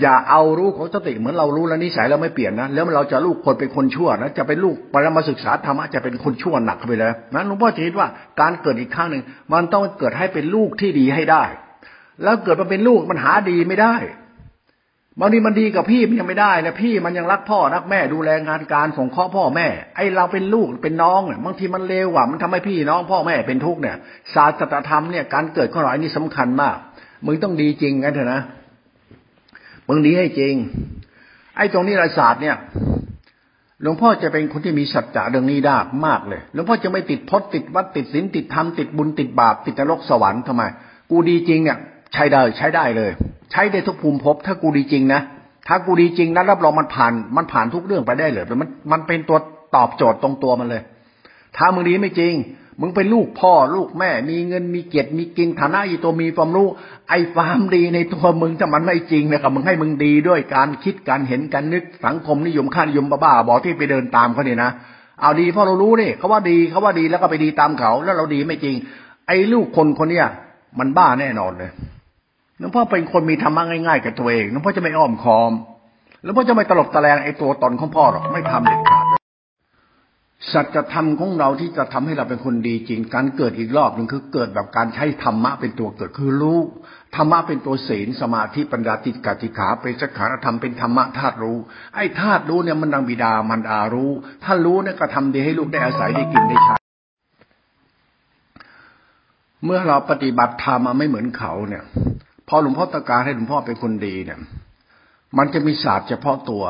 [0.00, 8.08] อย่าเอารู้ของสติเหมือนเรารู้แล้วนิสัยเราไม่เปลี่ยนนะแล้วเราจะลูกคนเป็นคนชั่วนะจะเป็นลูกปรมาศึกษาธรรมะจะเป็นคนชั่วหนักไปเลยนั้นหลวงพ่อจะคิดว่า
[8.40, 11.44] การเกิดอีกครั้งหนึ่งมันต้องเกิดให้เป็นลูกที่ดีให้ได้
[12.22, 13.94] แล้วเกิดมาเป็นลูกมันหาดีไม่ได้
[15.20, 23.96] บางทีมันดีกับพี่มันยังไม่ได้นะพี่มันยังรักพ่อรักแม่ดูแลงานการส่งข้อพ่อแม่ ไอเราเป็นลูกเป็นน้องเนี่ยบางทีมันเลวว่ะมันทำให้พี่น้องพ่อแม่เป็นทุกข์เนี่ย
[24.34, 26.76] ศาสตรธรรมเนี่ยการเกิดข้อราอันนี้สำคัญมาก
[27.26, 28.42] มึงต้องดีจริงกันเถอะนะ
[29.88, 30.54] มึงดีให้จริง
[31.56, 32.56] ไอ้ตรงนี้ศาสตร์เนี่ย
[33.82, 40.62] หลวงพ่อจะเป็นคนที่มีสัจจะเรื่องนี้ได้มากเลยหลวงพ่อจะไม่ติดพจน์ติดวัดติดศีลติดธรรมติดบุญติดบาปติดนรกสวรรค์ทำไม
[41.10, 41.78] กูดีจริงเนี่ย
[42.14, 43.10] ใช้ได้ใช้ได้เลย
[43.50, 45.20] ใช้ได้ทุกภูมิภพถ้ากูดีจริงนะ
[45.68, 49.38] ถ้ากูดีจริงนะรับรองมันผ่านมันผ่านทุกเรื่องไปได้เลยมันมันเป็นตัว
[49.76, 50.82] ตอบโจทย์ตรงตัวมันเลย
[51.56, 52.34] ถ้ามึงดีไม่จริง
[52.80, 56.68] มึงเป็นลูกพ่อลูกแม่ มีเงินมีเกียรติมีกินฐานะอีตัวมีความรู้
[57.08, 64.70] ไอ้ความดีในตัวมึงถ้ามันไม่จริงนะครับมึงให้มึงดีด้วยการคิดการเห็นการนึกสังคมนิยมค่านิยมบ้าๆบอกที่ไปเดินตามเขาเนี่ยนะ
[65.20, 68.74] เอาดีเพราะเรารู้นี่เขาว่าดีเขาว่าดีแล้วก็ไปดีตามเขา แล้วเราดีไม่จริง
[69.26, 70.26] ไอ้ลูกคนคนเนี้ย
[70.78, 71.70] มันบ้าแน่นอนเลย
[72.58, 75.52] หลวงพ่อเป็นคนมีธรรมะง่ายๆกับตัวเองหลวงพ่อจะไม่อ้อมคอม
[76.22, 79.04] หลวงพ่อจะไม่ตลบตะแลงไอ้ตัวตนของพ่อหรอกไม่ทำเด็ดขาด
[80.52, 86.58] สัจธรรมของเราที่จะทำให้เราเป็นคนดีจริง การเกิดอีกรอบหนึ่งคือเกิดแบบการใช้ธรรมะเป็นตัวเกิดคือรู้
[87.16, 91.58] ธรรมะเป็นตัวศีลสมาธิปัญญาติกาติขาเป็นสักขารธรรมเป็นธรรมะธาตุรู้
[91.94, 94.10] ไอ้ธาตุรู้เนี่ยมันดังบิดามันอารู้
[94.44, 96.76] ถ้ารู้เนี่ยก็ทำดีให้ลูกได้อาศัยได้กินได้ใช้
[99.64, 101.84] เมื่อเราปฏิบัติธรรมมาไม่เหมือนเขาเนี่ย
[102.48, 104.38] พอหลวงพ่อตะการให้หลวงพ่อเป็นคนดีเนี่ย
[105.38, 106.64] มันจะมีศาสตร์เฉพาะตัว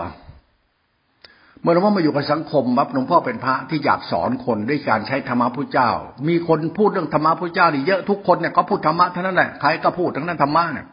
[1.63, 5.91] เมื่อหลวงพ่อมาอยู่กับสังคมบับหลวงพ่อเป็นพระที่อยากสอนคนด้วยการใช้ธรรมะพุทธเจ้า
[6.29, 10.87] มีคนพูดเรื่องธรรมะพุทธเจ้านี่เยอะทุกคนเนี่ยเขาพูดธรรมะเท่านั้นแหละใครก็พูดทั้งนั้นธรรมะเนี่ย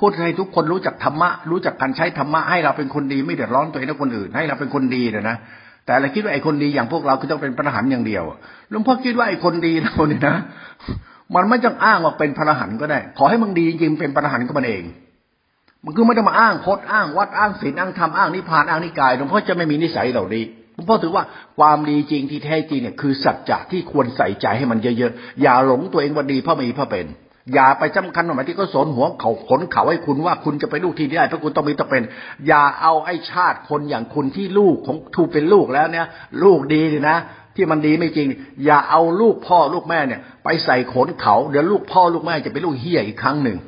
[0.00, 5.36] พูดให้ทุกคนรู้จักธรรมะรู้จักการใช้ธรรมะให้เราเป็นคนดีไม่เดือดร้อนตัวเองและคนอื่น ให้เราเป็นคนดีนะนะ
[5.86, 8.24] แต่เราคิดว่าไอ้คนดีอย่างพวกเราคือต้องเป็นพระหันอย่างเดียว
[8.70, 10.36] หลวงพ่อคิดว่าไอ้คนดีเราเนี่ยนะ
[11.34, 14.84] มันไม่ต้องอ้างว่าเป็นพระหันก็ได้ ขอให้มึงดีจริงเป็นพระหันก็มันเอง
[15.84, 21.24] มันคือไม่ต้องมาอ้างพดอ้างวัดอ้างศีลอ้างธรรมอ้างนิพพานอ้างนิกายหลวงพ่อจะไม่มีนิสัยเหล่านี้หลวงพ่อถือว่า
[21.58, 27.06] ความดีจริงที่แท้จริงเนี่ยคือสัจจะที่ควรใส่ใจให้มันเยอะๆอย่าหลงตัวเองว่าดีเพราะมีเพราะเป็น
[27.54, 32.02] อย่าไปสำคัญหน่อยที่เขาสนหัวเขาขนเขาให้คุณว่าคุณจะไปลูกที่ได้เพราะคุณต้องมีต้องเป็น
[32.46, 36.06] อย่าเอาไอ้ชาติคนอย่างคุณที่ลูกของทูเป็นลูกแล้วเนี่ย
[36.44, 37.18] ลูกดีนะ
[37.56, 38.28] ที่มันดีไม่จริง
[38.64, 43.58] อย่าเอาลูกพ่อลูกแม่เนี่ย ไปใส่ขนเขา เดี๋ยวลูกพ่อลูกแม่จะเป็นลูกเฮี้ยอีกครั้งหนึ่ง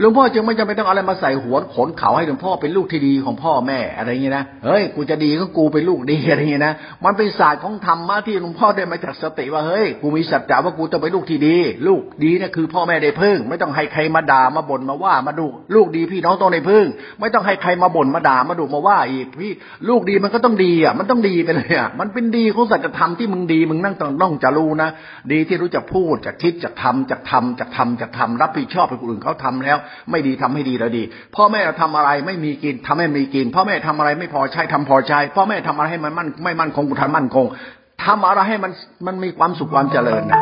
[0.00, 6.74] หลวงพ่อจึงไม่จำเป็นต้องอะไรมาใส่หัวขนเขาให้หลวงพ่อเป็นลูกที่ดีของพ่อแม่อะไรเงี้ยนะเฮ้ยกูจะดีก็กูเป็นลูกดีอะไรเงี้ยนะ
[7.04, 16.86] มันเป็นศาสตร์ของธรรมะที่หลวงพ่อได้มาจากสติว่าเฮ้ยกูมีสัจจะว่ากูต้องเป็นลูกที่ดี ลูกดีเนี่ยคือพ่อแม่ได้พึ่ง ไม่ต้องให้ใครมาด่ามาบ่นมาว่ามาดูลูกดีพี่น้องต้องได้พึ่ง
[17.20, 19.52] ไม่ต้องให้ใครมาบ่นมาด่ามาดูมาว่าอีกพี่
[19.88, 24.88] ลูกดีมันก็ต้องดีอะมันต้องดีไปเลยอะมันเป็นดีของสัจธรรมที่มึงดีมึงนั่งต้องต้องจะรู้นะ
[25.32, 29.78] ดีที่รู้จักพูดจักคิดจักทำจักทำจักทำจักทำรับผิดชอบไปคนอื่นเขาทำแล้ว
[30.10, 31.02] ไม่ดีทำให้ดีแล้วดี
[31.36, 37.46] พ่อแม่ทำอะไรไม่มีกินทำให้มีกิน พ่อแม่ทำอะไรไม่พอใช้ทำพอใช้ พ่อแม่ทำอะไรให้มันมั่นไม่มั่นคงกูทำมั่นคง
[38.04, 38.72] ทำอะไรให้มัน
[39.06, 40.40] มันมีความสุขความเจริญนะ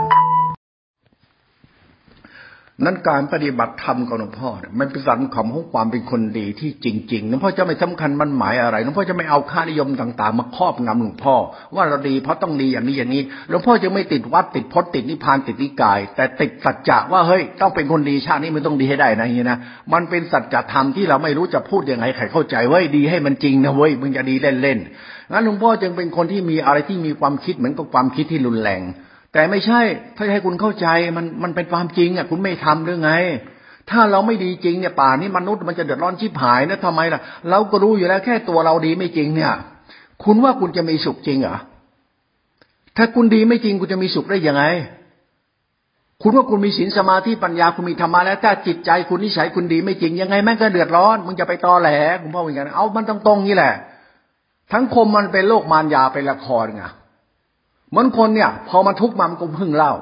[2.84, 11.34] นั้นการปฏิบัติธรรมของหลวงพ่อเนี่ยมันเป็นสันของของความเป็นคนดีที่จริงๆหลวงพ่อจะไม่สำคัญมันหมายอะไรหลวงพ่อจะไม่เอาค่านิยมต่างๆ มาครอบงำหลวงพ่อ
[11.74, 19.58] ว่าเราดีเพราะต้องดีอย่างนี้อย่างนี้หลวงพ่อจะไม่ติดวัดติดพจน์ติดนิพพานติดนิกาย แต่ติดสัจจะว่าเฮ้ยต้องเป็นคนดีชาตินี้มันต้องดีให้ได้นะอย่างนี้นะ
[19.92, 28.82] มันเป็นสัจธรรมที่เราไม่รู้จะพูดยังไงใครเข้าใจเว้ยดีให้มันจริงนะเว้ยมึงจะดีเล่นๆงั้นหลวงพ่อจึงเป็นคนที่มีอะไรที่มีความคิดเหมือนกับความคิดที่รุนแรง
[29.32, 29.80] แต่ไม่ใช่
[30.16, 33.12] ถ้าให้คุณเข้าใจมันมันเป็นความจริงอะคุณไม่ทำหรือไง
[33.90, 39.52] ถ้าเราไม่ดีจริงเนี่ยป่านี้มนุษย์มันจะเดือดร้อนชิบหายนะทำไมล่ะ เราก็รู้อยู่แล้วแค่ตัวเราดีไม่จริงเนี่ย
[40.24, 41.56] คุณว่าคุณจะมีสุขจริงเหรอ
[42.96, 44.64] ถ้าคุณดีไม่จริงคุณจะมีสุขได้ยังไง
[46.22, 51.90] คุณว่าคุณมีศีลสมาธิปัญญาคุณมีธรรมะแล้วถ้าจิตใจคุณนิสัยคุณดีไม่จริงยังไงแม่งก็เดือดร้อนมึงจะไปตอแหล
[52.22, 53.74] คุณพ่อเหมือนกันเอามันตรงๆนี่แหละ
[54.72, 56.84] ทั้งคมมันเป็นโลกมารยาเป็นละครไง
[57.90, 59.92] เหมือนคนเนี่ย พอมันทุกข์มามันก็พึ่งเล่า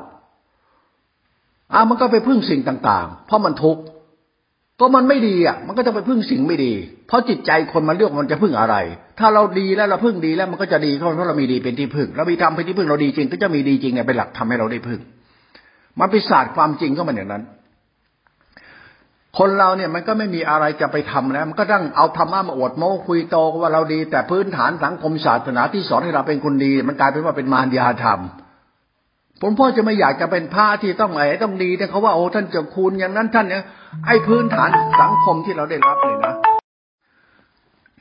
[1.72, 3.82] อ่ามันก็ไปพึ่งสิ่งต่าง ๆ เพราะมันทุกข์
[4.80, 6.72] ก็มันไม่ดีอะ มันก็จะไปพึ่งสิ่งไม่ดี
[7.06, 8.76] เพราะจิตใจคนมันเลือกมันจะพึ่งอะไร
[9.18, 15.00] ถ้าเราดีแล้วเราพึ่งดีแล้วมันก็จะดีเพราะเรามีดีเป็นที่พึ่ง เรามีธรรมเป็นที่พึ่งเราดีจริง ก็จะมีดีจริงเนี่ยเป็นหลักทำให้เราได้พึ่ง
[16.00, 17.42] มันเป็นศาสตร์ความจริงก็มันอย่างนั้น
[19.38, 28.20] คนเราเนี่ยมันก็ไม่มีอะไรจะไปทำนะมันก็ต้องเอาธรรมะมาอวดโม้คุยโตว่าเราดีแต่พื้นฐานสังคมศาสนาที่สอนให้เราเป็นคนดี มันกลายเป็นว่าเป็นมารยาธรรม
[29.42, 33.64] ผมพ่อจะไม่อยากจะเป็นพระที่ต้องไหนต้องดีแต่เขาว่าโอ้ท่านจะคูณอย่างนั้นท่านเนี่ย
[34.06, 36.34] ไอ้พื้นฐานสังคมที่เราได้รับเลยนะ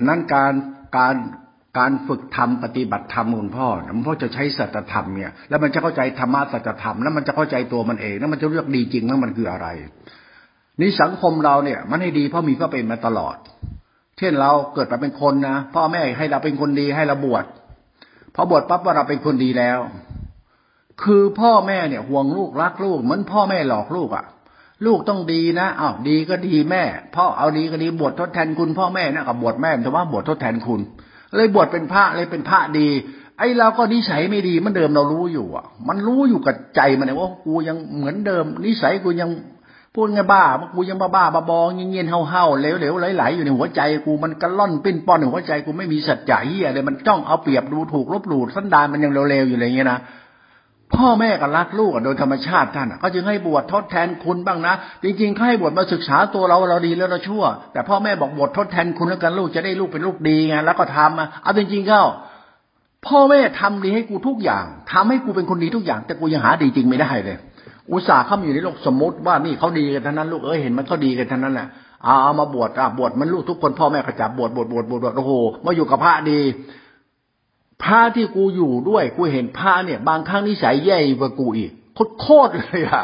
[0.08, 0.54] นั่นการ
[0.98, 1.16] การ
[1.78, 9.68] การฝึกธรรมปฏิบัติธรรมคุณพ่อคุณพ่อจะใช้สัจธรรมเนี่ยแล้วมันจะเข้าใจธรรมะสัจธรรมแล้วมันจะเข้าใจตัวมันเองแล้วมันจะเลือกดีจริงว่ามันคืออะไร
[10.82, 13.36] นี่สังคมเราเนี่ยมันให้ดีเพราะมีก็เป็นมาตลอด
[14.18, 17.46] เช่นเราเกิดมาเป็นคนนะพ่อแม่ให้เราเป็นคนดีให้เราบวช
[18.36, 19.80] พอบวชปั๊บว่าเราเป็นคนดีแล้ว
[21.04, 24.26] คือพ่อแม่เนี่ยห่วงลูกรักลูกเหมือนพ่อแม่หลอกลูกอะ่ะ
[24.86, 26.84] ลูกต้องดีนะอ้าวดีก็ดีแม่
[27.16, 30.82] พ่อเอาดีก็ดีบวชทดแทนคุณพ่อแม่นะกับบวชแม่แต่ว่าบวชทดแทนคุณ
[31.36, 32.88] เลยบวชเป็นพระเลยเป็นพระดี
[33.38, 39.30] ไอ้เราก็นิสัยไม่ดีมันเดิมเรารู้อยู่อะ มันรู้อยู่กับใจมันเลยว่ากูยังเหมือนเดิม นิสัยกูยัง
[40.00, 40.44] พูดไงบ้า
[40.76, 50.00] กูยังบ้าบ้าบาบองเงี้ยเห่าเห่าเหลวเหลวไหลๆอยู่ในหัวใจกูมันกระล่อนปิ้นป้อนในหัวใจกูไม่มีสัจจะเฮียเลยมันจ้องเอาเปรียบดูถูกลบหลู่สันดานมันยังเร็วๆอยู่อะไรเงี้ยนะ
[50.96, 62.00] พ่อแม่ก็รักลูกโดยธรรมชาติท่านก็จึงให้บวชทดแทนคุณบ้างนะ จริงๆเขาให้บวชมาศึกษาตัวเราเราดีแล้วเราชั่ว แต่พ่อแม่บอกบวชทดแทนคุณแล้วกันลูกจะได้ลูกเป็นลูกดีไงแล้วก็ทำเอาจริงๆก็
[63.08, 67.38] พ่อแม่ทำดีให้กูทุกอย่างทำให้กูเป็นคนดีทุกอย่าง แต่กูยังหาดีจริงไม่ได้เลย
[67.92, 71.68] อุตส่าห์เข้ามาอยู่ในโลกสมมติว่านี่เขาดีกันทั้งนั้นลูกเอ้ยเห็นมันเขาดีกันทั้งนั้นแหละ
[72.04, 75.32] เอาเอามาบวชอะบวชมันลูกทุกคนพ่อแม่ขจับบวชบวชบวชบวชโอ้โห
[75.66, 76.40] มาอยู่กับพระดี
[77.84, 81.72] พระที่กูอยู่ด้วยกูเห็นพระเนี่ย บางครั้งนิสัยแย่กว่ากูอีก
[82.22, 83.04] โคตรเลยอะ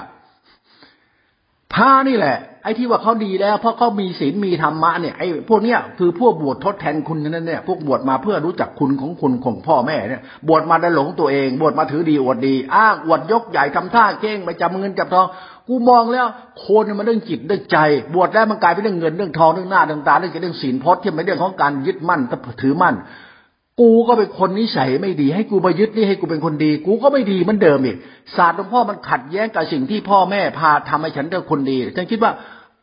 [1.73, 15.27] พระนี่แหละ ไอ้ที่ว่าเขาดีแล้วเพราะเขามีศีลมีธรรมะเนี่ยไอ้พวกเนี้ยคือพวกบวชทดแทนคุณนั่นเนี่ยพวกบวชมาเพื่อรู้จักคุณของคุณของพ่อแม่เนี่ยบวชมาได้หลงตัวเอง บวชมาถือดีอวดดีอ้างอวดยกใหญ่ทำท่าเก้งไปจับเงินจับทอง
[15.67, 16.25] กูมองแล้ว
[16.65, 17.77] คนมันเรื่องจิตเรื่องใจ
[18.13, 22.21] บวชแล้วมันกลายเป็นเรื่องเงินเรื่องทองเรื่องหน้าเรื่องตาเรื่องเรื่องศีลพจน์ที่เป็นเรื่องของการยึดมั่น
[22.61, 22.95] ถือมั่น
[23.81, 27.97] กูก็เป็นคนนิสัยไม่ดี ให้กูมายึดนี่ให้กูเป็นคนดี กูก็ไม่ดีเหมือนเดิมอีก
[28.35, 32.31] ศาสตร์หลวงพ่อมันขัดแย้งกับสิ่งที่พ่อแม่พาทำให้ฉันเป็นคนดีฉันคิดว่า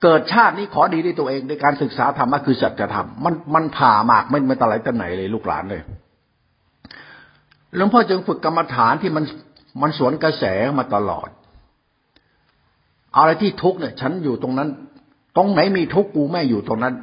[0.03, 5.81] เกิดชาตินี้ขอดีด้วยตัวเองในการศึกษาธรรมะคือสัจธรรมมันมันผ่ามากไม่ไม่ตะไหลตะไหนเลยลูกหลานเลย
[7.77, 9.25] หลวงพ่อจึงฝึกกรรมฐานที่มัน
[9.83, 10.45] มันสวนกระแส
[10.79, 11.29] มาตลอด
[13.17, 14.69] อะไรที่ทุกเนี่ย ฉันอยู่ตรงนั้น
[15.37, 16.95] ตรงไหนมีทุกกูแม่อยู่ตรงนั้น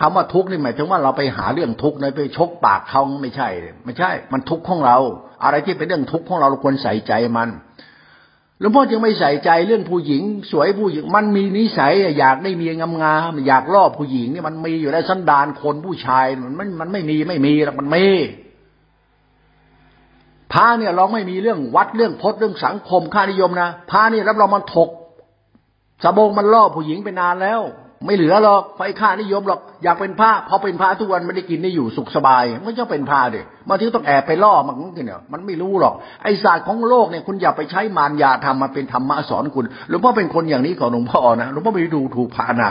[0.00, 3.48] คำว่าทุกข์นี่หมายถึงว่าเราไปหาเรื่องทุกข์นะไปชกปากเขาไม่ใช่
[3.84, 4.96] ไม่ใช่ มันทุกข์ของเรา
[5.44, 7.50] อะไรที่เป็นเรื่องทุกข์ของเราเราควรใส่ใจมัน
[8.60, 16.26] หลวงพ่อจึงไม่ใส่ใจเรื่องผู้หญิง สวยผู้หญิง มันมีนิสัยอยากได้เมียงามๆอยากล่อผู้หญิงเนี่ยมันมีอยู่ในสันดานคนผู้ชาย
[16.58, 18.06] มันมันไม่มีไม่มีหรอกมันมี
[20.52, 24.90] พระเนี่ยเราไม่มีเรื่องวัดเรื่องพจน์เรื่องสังคมค่านิยมนะพระนี่รับรองมันถก
[26.02, 27.60] สะบงมันล่อผู้หญิงไปนานแล้ว
[28.06, 42.70] ไม่เหลือหรอกไฟค่านิยมหรอกอยากเป็นพระพอเป็นพระทุกวันไม่ได้กินได้อยู่สุขสบายไม่จะเป็นพระเด็มาที่ต้องแอบไปล่อมันเนี่ยมันไม่รู้หรอกไอศาสตร์ของโลกเนี่ยคุณอย่าไปใช้มารยาทำมาเป็นธรรมะสอนคุณหลวงพ่อเป็นคนอย่างนี้ของหลวงพ่อนะหลวงพ่อไม่ดูถูกพระนะ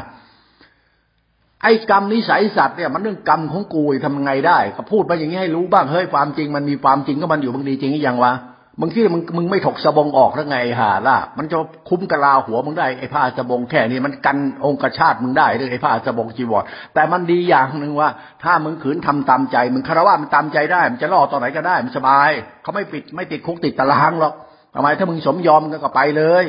[1.63, 8.33] ไอ้กรรมนิสัยสัตว์เนี่ยมันเรื่องกรรมของกูทำไงได้ ก็พูดมาอย่างนี้ให้รู้บ้างเฮ้ยความจริงมันมีความจริงก็มันอยู่บางทีจริงอยังวะ
[8.81, 11.57] มึงคิดมึงมึงไม่ถกสบงออกแล้วไงฮะล่ะ มันจะ
[11.89, 16.63] คุ้มกะลาหัวมึงได้ไอ้ผ้าสบงแค่นี้มันกันองค์ชาติมึงได้ด้วยไอ้ผ้าสบงจีวร
[16.93, 18.09] แต่มันดีอย่างหนึ่งว่า
[18.43, 22.29] ถ้ามึงขืนทำตามใจมึงคารวะมันตามใจได้ มันจะล่อตอนไหนก็ได้มันสบาย
[22.63, 24.33] เขาไม่ปิดไม่ติดคุกติดตารางหรอก
[24.73, 26.45] ทำไมถ้ามึงสมยอมก็ไปเลย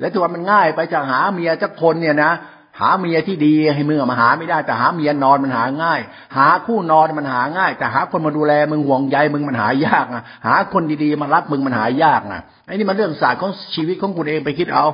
[0.00, 2.32] แล้วตัวมันง่ายไปจะหาเมียจักคนเนี่ยนะ
[2.80, 6.00] หาเมียที่ดีให้มึงมาหาไม่ได้แต่หาเมียนอนมันหาง่าย
[6.36, 14.86] หาคู่นอนมันหาง่าย แต่หาคนมาดูแลมึงห่วงใยมึงมันหายากนะหาคนดีๆมารักมึงมันหายากนะไอ้นี่มันเรื่องศาสตร์ของชีวิตของคุณเองไปคิดเอา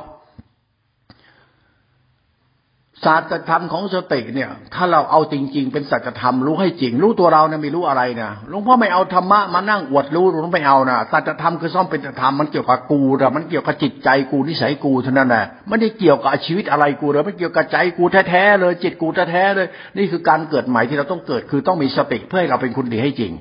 [3.04, 23.32] ศาสตรธรรมของสติเนี่ย ถ้าเราเอาจริง ๆ เป็นสัจธรรมรู้ให้จริง รู้ตัวเราเนี่ยไม่รู้อะไรนะหลวงพ่อไม่เอาธรรมะมานั่งอวดรู้หลวงไม่เอานะสัจธรรมคือซ่อมเป็นธรรมมันเกี่ยวกับกูแต่มันเกี่ยวกับจิตใจกูนิสัยกูเท่านั้นแหละไม่ได้เกี่ยวกับชีวิตอะไรกูเลยไม่เกี่ยวกับใจกูแท้ๆเลย จิตกูแท้ๆเลย นี่คือการเกิดใหม่ที่เราต้องเกิดคือต้องมีสติเพื่อให้เราเป็นคนดีให้จริง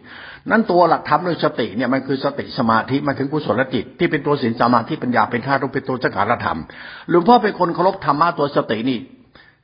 [0.52, 6.60] นั่นตัวหลักธรรมเรื่องสติเนี่ยมันคือสติสมาธิมาถึงกุศลจิตที่เป็นตัวศีลสมาธิปัญญาเป็นธาตุเป็นตัวจักรธรรม
[7.10, 9.00] หลวงพ่อเป็นคนเคารพธรรมะตัวสตินี่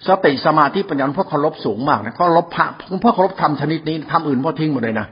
[0.08, 2.68] สติสมาธิปัญญาพ่อเคารพสูงมากนะเคารพพระ
[3.04, 5.08] พ่อเคารพธรรมชนิดนี้ทำอื่นพ่อทิ้งหมดเลยนะ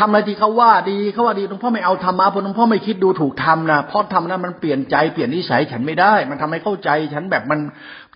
[0.00, 7.58] ทำอะไรที่เขาว่าดีเขาว่าดีหลวงพ่อไม่เอาธรรมะเพราะหลวงพ่อไม่คิดดูถูกทำนะเพราะทำนั้นมันเปลี่ยนใจเปลี่ยนนิสัยฉันไม่ได้ มันทำให้เข้าใจฉันแบบมัน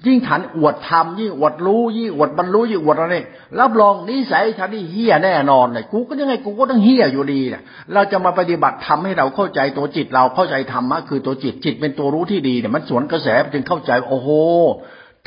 [0.07, 3.17] ยิ่งฉันอวดทำยิ่งอวดรู้ยิ่งอวดบรรลุยิ่งอวดอะไร
[3.61, 7.63] รับรองนิสัยฉันนี่เฮี้ยแน่นอนเลยกูก็ยังไงกูก็ต้องเฮี้ยอยู่ดีเนี่ย
[7.93, 14.29] เราจะมาปฏิบัติทำให้เราเข้าใจตัวจิตเราเข้าใจธรรมะคือตัวจิตจิตเป็นตัวรู้ที่ดีเนี่ยมันสวนกระแสจึงเข้าใจโอ้โห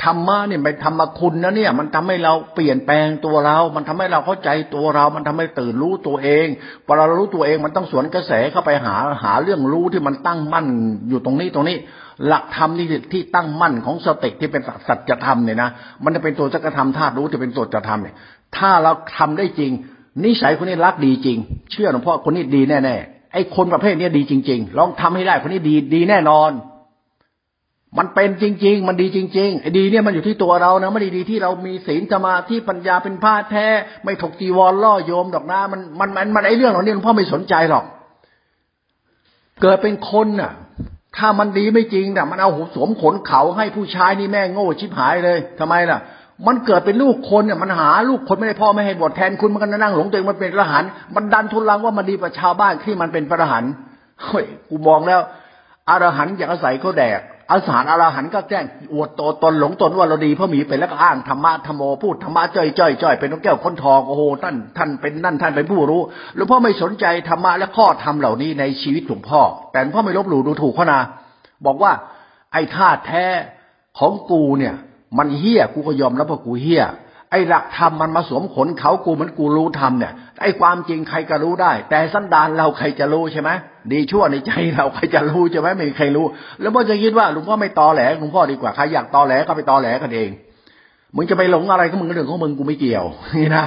[0.02, 6.46] ธรรมะเนี่ยเป็นธรรมคุณนะเนี่ย มันทำให้เราเปลี่ยนแปลงตัวเรา มันทำให้เราเข้าใจตัวเรา มันทำให้ตื่นรู้ตัวเอง
[6.86, 10.66] พอเรารู้ตัวเองมันต้องสวนกระแสเข้าไปหาหาเรื่องรู้ที่มันตั้งมั่น
[11.08, 11.76] อยู่ตรงนี้ตรงนี้
[12.26, 15.70] หลักธรรมที่ที่ตั้งมั่นของสติที่เป็นสัจธรรมเนี่ยนะ
[16.04, 18.14] มันจะเป็นตัวจักรธรรมธาตุรู้ที่เป็นตัวจักรธรรมเนี่ย
[18.56, 19.72] ถ้าเราทำได้จริง
[20.24, 21.38] นิสัยคนนี้รักดีจริง
[21.70, 26.50] เชื่อหลวงพ่อคนนี้ดีแน่ๆไอ้คนประเภทนี้ดีจริง ๆ ลองทำให้ได้คนนี้ดีดีแน่นอน
[27.98, 33.66] มันเป็นจริง ๆ มันดีจริงๆไอ้ดีเนี่ยมันอยู่ที่ตัวเรานะไม่ได้ดีที่เรามีศีลสมาธิปัญญาเป็นผ้าแท้
[34.04, 37.84] ไม่ถกจีวรล่อโยมดอกนะมันมันมันมันไอ้เรื่องเหล่านี้หลวงพ่อไม่สนใจหรอก
[39.62, 40.52] เกิดเป็นคนน่ะ
[41.16, 45.98] ถ้ามันดีไม่จริงน่ะ มันเอาหัวสวมขนเขาให้ผู้ชายนี่แม่งโง่ชิบหายเลยทำไมล่ะ
[46.46, 53.64] มันเกิดเป็นลูกคนเนี่ยมันหาลูกคนไม่ได้พ่อไม่ให้บวชแทนคุณมันก็นั่งหลงตัวเองมันเป็นพระหันมันดันทุนลังว่ามันดีกว่าชาวบ้านที่มันเป็นพระหัน
[54.24, 55.20] เฮ้ยกูมองแล้ว
[55.88, 57.20] อรหันอยากอาศัยเขาแดก
[57.52, 66.00] อาสารอรหันก็แจ้งอวดตัวตนหลงตนว่าเราดีเพราะมีเป็นแล้วก็อ้างธรรมะธรรมโอพูดธรรมะจ้อยจ้อยจ้อยเป็นนกแก้วคนทองโอ้โหท่านท่านเป็นนั่นท่านเป็นผู้รู้
[66.36, 69.40] หลวงพ่อไม่สนใจธรรมะและข้อธรรมเหล่านี้ในชีวิตหลวงพ่อ
[69.72, 71.00] แต่พ่อไม่ลบหลู่ดูถูกเขานะ
[71.66, 71.92] บอกว่า
[72.52, 73.24] ไอ้ธาตุแท้
[73.98, 74.74] ของกูเนี่ย
[75.18, 76.82] มันเฮี้ยกูก็ยอมรับว่ากูเฮี้ย
[77.34, 83.50] ไอ้หลักธรรมมันมาสวมขนเขากูเหมือนกูรู้ธรรมเนี่ยไอ้ความจริงใครก็รู้ได้ แต่สันดานเราใครจะรู้ใช่ไหม
[83.92, 86.26] ดีชั่วในใจเราใครจะรู้ใช่ไหมไม่มีใครรู้
[86.60, 90.30] แล้วพ่อจะคิดว่าหลวงพ่อไม่ตอแหลหลวงพ่อดีกว่าใครอยากตอแหลก็ไปตอแหลกันเอง
[91.16, 93.04] มึงจะไปหลงอะไรก็มึงเรื่องของมึงกูไม่เกี่ยว
[93.36, 93.64] นี่นะ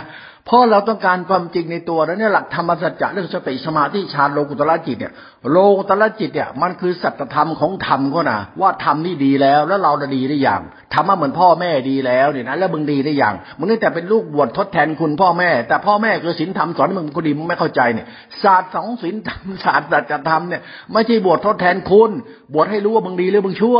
[0.47, 5.13] เพราะเราต้องการความจริงในตัวแล้วเนี่ยหลักธรรมสัจจะเรื่องสติสมาธิฌานโลกุตละจิตเนี่ย
[5.51, 10.61] โลกุตละจิตเนี่ยมันคือสัจธรรมของธรรมก็นะว่าธรรมนี่ดีแล้วแล้วเราจะดีได้อย่าง
[10.93, 18.07] ธรรมะเหมือนพ่อแม่ดีแล้วเนี่ยนะแล้วมึงดีได้อย่างมึงนี่แต่เป็นลูกบวชทดแทนคุณพ่อแม่ แต่พ่อแม่คือศีลธรรมสอนมึงก็ดีมึงไม่เข้าใจเนี่ย
[18.43, 20.61] ศาสตร์สองศีลธรรมศาสตร์สัจธรรมเนี่ย
[20.93, 22.11] ไม่ใช่บวชทดแทนคุณ
[22.53, 23.79] บวชให้รู้ว่ามึงดีหรือมึงชั่ว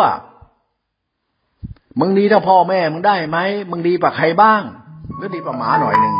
[1.99, 3.37] มึงดีเท่าพ่อแม่มึงได้ไหม
[3.71, 4.61] มึงดีกว่าใครบ้าง
[5.17, 6.15] หรือดีกว่าหมาหน่อยหนึ่ง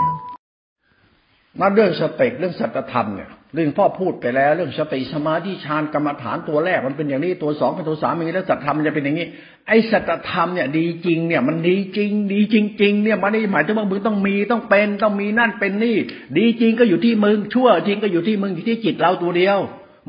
[1.60, 9.28] นั่นเรื่องสติเรื่องสัจธรรมเนี่ยเรื่องพ่อพูดไปแล้ว เรื่องสติสมาธิฌานกรรมฐานตัวแรกมันเป็นอย่างนี้ตัวสองเป็นตัวสามอย่างนี้แล้วสัจธรรมมันจะเป็นอย่างนี้
[9.68, 15.98] ไอ้สัจธรรมเนี่ยดีจริงเนี่ยมันดีจริง ดีจริง ๆ เนี่ยมันไม่หมายถึงว่ามึงต้องมีต้องเป็นต้องมีนั่นเป็นนี่
[16.38, 19.58] ดีจริงก็อยู่ที่มึงชั่วจริงก็อยู่ที่มึงอยู่ที่จิตเราตัวเดียว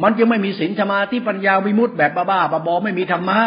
[0.03, 3.41] มันจะไม่มีศีลสมาธิปัญญาวิมุตต์แบบบ้าๆบอๆไม่มีธรรมะ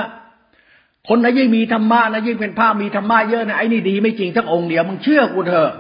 [1.09, 5.71] คนไหนยิ่งมีธรรมะนะยิ่งเป็นพระมีธรรมะเยอะนะไอ้นี่ดีไม่จริงทั้งองค์เดียวมึงเชื่อกูเถอะ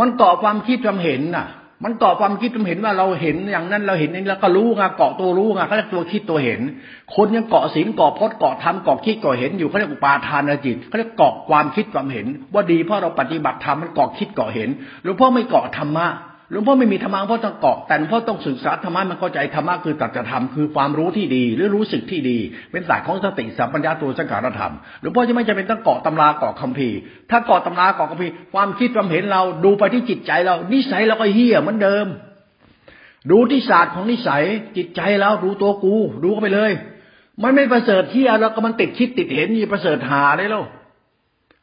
[0.00, 1.46] มันเกาะความคิดความเห็นน่ะ
[1.84, 6.60] มันเกาะความคิดความเห็นว่าเราเห็นอย่างนั้นเราเห็นนี้แล้วก็รู้ไงเกาะตัวรู้ไงเขาเรียกตัวคิดตัวเห็น
[7.14, 14.68] คนยังเกาะศีลเกาะพจน์เกาะธรรมเกาะคิดเกาะเห็นอยู่เขาเรียกอุปาทานจิตเขาเรียกเกาะความคิดความเห็น ว่าดีเพราะเราปฏิบัติธรรมมันเกาะคิดเกาะเห็น
[15.02, 16.06] หลวงพ่อไม่เกาะธรรมะ
[16.52, 22.38] หลวงพ่อไม่มีธรรมะเพราะต้องเกาะแต่หลวงพ่อต้องศึกษาธรรมะมันเข้าใจธรรมะคือตัจธรรมคือความรู้ที่ดีหรือรู้สึกที่ดี
[22.72, 26.96] เป็นศาสตร์ของสติสัมปัญญาตัวสังขารธรรมหลวงพ่อจะไม่จำเป็นต้องเกาะตำราเกาะคัมภีร์
[27.30, 32.06] ถ้าเกาะตำราเกาะคัมภีร์ความคิดความเห็นเราดูไปที่จิตใจเรานิสัยเราก็เฮี้ยเหมือนเดิม
[33.30, 34.42] ดูที่ศาสตร์ของนิสัย
[34.76, 36.72] จิตใจเราดูตัวกู ดูเข้าไปเลย
[37.42, 40.64] มันไม่ประเสริฐเฮี้ยแล้วก็มันติดคิดติดเห็นมีประเสริฐหาได้แล้ว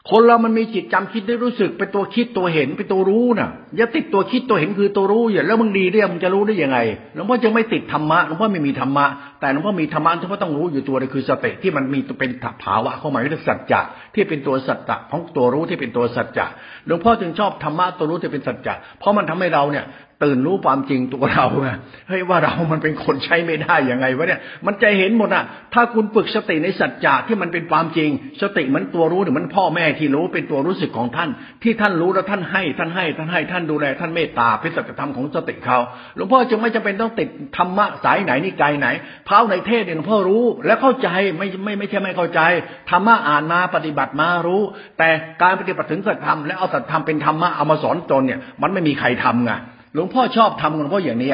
[0.09, 6.77] คนเรามันมีจิตจำคิดได้รู้สึกเป็นตัวคิดตัวเห็นเป็นตัวรู้น่ะอย่าติดตัวคิดตัวเห็นคือตัวรู้อย่าแล้วมึงดีเรียมึงจะรู้ได้ยังไง
[7.13, 9.05] หลวงพ่อจะไม่ติดธรรมะหลวงพ่อไม่มีธรรมะ
[9.39, 12.31] แต่หลวงพ่อมีธรรมะที่พ่อต้องรู้อยู่ตัวเลยคือสติที่มันมีเป็น
[12.63, 13.81] ภาวะเข้ามาเรียกสัจจะ
[14.15, 16.45] ที่เป็นตัวสัจจะของตัวรู้ที่เป็นตัวสัจจะ
[16.87, 19.85] หลวงพ่อจึงชอบธรรมะตัวรู้ที่เป็นสัจจะเพราะมันทำให้เราเนี่ย
[20.25, 21.69] ตื่นรู้ความจริงตัวเราไง
[22.07, 28.09] เฮ้ยว่าเรามันเป็นคนใช้ไม่ได้ยังไงวะเนี่ย มันใจเห็นหมดอะ ถ้าคุณฝึกสติในสัจจะที่มันเป็นความจริง
[28.41, 31.29] สติเหมือนตัวรู้หรือมันพ่อแม่ที่รู้เป็นตัวรู้สึกของท่าน
[31.63, 35.77] ที่ท่านรู้แล้วท่านให้ท่านให้ท่านให้ท่านดูแลท่านเมตตาเป็นสัจธรรมของสติเขา
[36.15, 38.87] หลวงพ่อจึงไม่จำเป็นต้องติดธรรมะสายไหนนี่ไกลไหน
[39.29, 42.41] เท้าในเทศเนี่ยหลวงพ่อรู้ และเข้าใจไม่ไม่ไม่ใช่ไม่เข้าใจ
[42.89, 44.61] ธรรมะอ่านมาปฏิบัติมารู้
[44.97, 45.09] แต่
[45.41, 49.51] การปฏิบัติถึงสัจธรรมและเอาสัจธรรมเป็นธรรมะเอามาสอนตนเนี่ยมันไม่มีใครทำไง
[49.93, 51.31] หลวงพ่อชอบทำหลวงพ่ออย่างนี้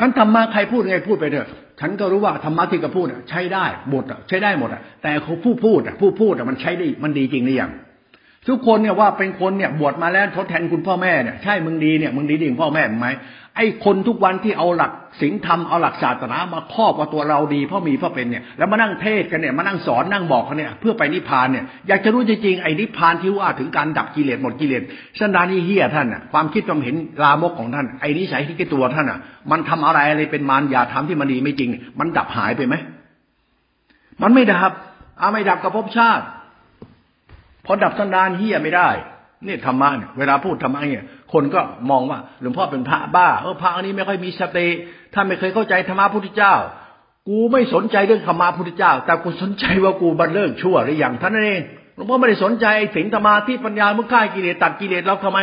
[0.00, 1.48] นั้นธรรมะใครพูดไงพูดไปเถอะ
[1.80, 5.12] ฉันก็รู้ว่าธรรมะที่กระพูดใช้ได้หมดใช้ได้หมดอะแต่
[5.44, 7.70] ผู้พูดอะผู้พูดอะมันใช้ได้มันดีจริงหรือยัง
[8.48, 13.08] ทุกคนเนี่ยว่าเป็นคนเนี่ยบวชมาแล้วทดแทนคุณพ่อแม่เนี่ยใช่มึงดีเนี่ยมึงดีดิ่งพ่อแม่ไหม
[13.56, 24.82] ไอ้คนทุกวันที่เอาหลักศีลธรรมเอาหลักศาสนามาครอบว่าตัวเราดีพราะมีพราะเป็นเนี่ยแล้วมานั่งเทศกันเนี่ยมานั่งสอนนั่งบอกเขาเนี่ยเพื่อไปนิพพานเนี่ยอยากจะรู้จริงๆไอ้นิพพานที่ว่าถึงการดับกิเลสหมดกิเลส
[25.18, 29.18] สันดานี่เฮียท่านอะความคิดความเห็นลามกของท่านไอ้นิสัยที่แกตัวท่านอะ
[29.50, 32.74] มันทำอะไรอะไรเป็นมารยาทำที่มันดีไม่จริง มันดับหายไปไหม
[34.22, 34.72] มันไม่ดับ
[35.20, 36.24] อาไม่ดับกับภพชาติ
[37.66, 38.88] พอดับสันดานเฮียไม่ได้
[39.46, 44.68] นี่ธรรมะเนี่ยเวลาพูดธรรมะเนี่ยคนก็มองว่าหลวงพ่อเป็นพระบ้าเออพระอันนี้ไม่ค่อยมีสติ
[45.14, 46.54] ถ้าไม่เคยเข้าใจธรรมะพุทธเจ้า
[47.28, 51.60] กูไม่สนใจเรื่องธรรมะพุทธเจ้า แต่กูสนใจว่ากูบรรเลิกชั่วหรืออยังท่านเอง
[51.94, 55.38] หลวงพ่อไม่ได้สนใจสิ่งธรรมาที่ปัญญามึงฆ่ากิเลสตัดกิเลสเราทำไม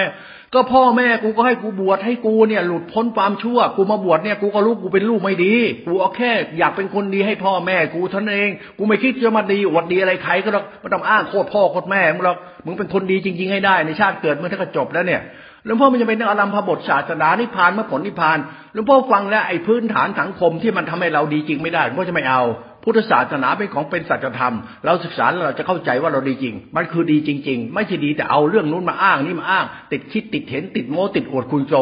[0.53, 5.53] ก็พ่อแม่กูก็ให้กูบวชให้กูเนี่ยหลุดพ้นความชั่ว กูมาบวชเนี่ยกูก็รู้กูเป็นลูกไม่ดี
[5.85, 10.49] กูเอาแค่อยากเป็นคนดีให้พ่อแม่กูท่านเอง กูไม่คิดจะมาดีอวดดีอะไรใครก็
[10.81, 15.21] ไม่ต้องอ้างโคตรพ่อโคตรแม่มึงหรอกมึงเป็นคนดีจริง ๆ ให้ได้ในชาติเกิดเมื่อถ้าก็จบแล้วเนี่ย
[15.65, 18.37] หลวงพ่อมันจะเป็นอารัมพบทศาสนานิพานเมื่อผลนิพพาน
[18.73, 22.41] หลวงพ่อฟังแล้วไอ้พื้นฐานสังคมที่มันทำให้เราดีจริงไม่ได้หลวงพ่อจะไม่เอา
[22.83, 31.73] พุทธศาสนาเป็นของเป็นสัจธรรม เราศึกษาแล้วเราจะเข้าใจว่าเราดีจริง มันคือดีจริง ๆ ไม่ใช่ดีแต่เอาเรื่องนู้นมาอ้างนี่มาอ้าง ติดคิดติดเห็นติดโม้ติดอวดคุณโจ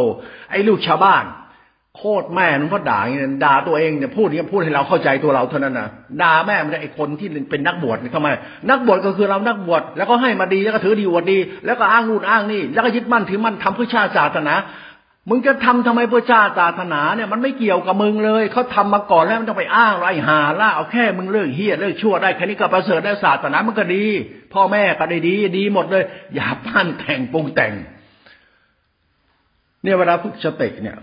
[0.52, 1.26] ไอ้ลูกชาวบ้าน
[1.98, 5.88] โคตรแม่มันก็ด่าอย่างนี้ด่าตัวเองเนี่ยพูดอย่างพูดให้เราเข้าใจตัวเราเท่านั้นนะ
[6.22, 8.28] ด่าแม่มันไอ้คนที่เป็นนักบวชทำไม
[8.70, 14.54] นักบวชก็คือเรานักบวชแล้วก็ให้มาดีแล้วก็ถือดีอวดดี แล้วก็อ้างนู่นอ้างนี่แล้วก็ยึดมั่นถือมั่นทำเพื่อชาติศาสนา
[15.30, 24.06] มึงจะทำทำไมเพื่อชาติศาสนาเนี่ยมันไม่เกี่ยวกับมึงเลยเขาทำมาก่อนแล้วมันต้องไปอ้างไรหาล่าเอาแค่มึงเลิกเฮียเลิกชั่วได้แค่นี้ก็ประเสริฐได้ศาสนามันก็ดี
[24.54, 26.04] พ่อแม่ก็ได้ดี ดีหมดเลย
[26.36, 27.74] อย่าปั้นแต่งปรุงแต่ง
[29.84, 30.98] เนี่ยเวลาฝึกสติเนี่ย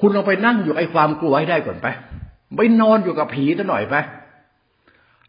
[0.00, 1.86] คุณลองไปนั่งอยู่ไอ้ความกลัวให้ได้ก่อนไป
[2.56, 3.96] ไปนอนอยู่กับผีซะหน่อยไป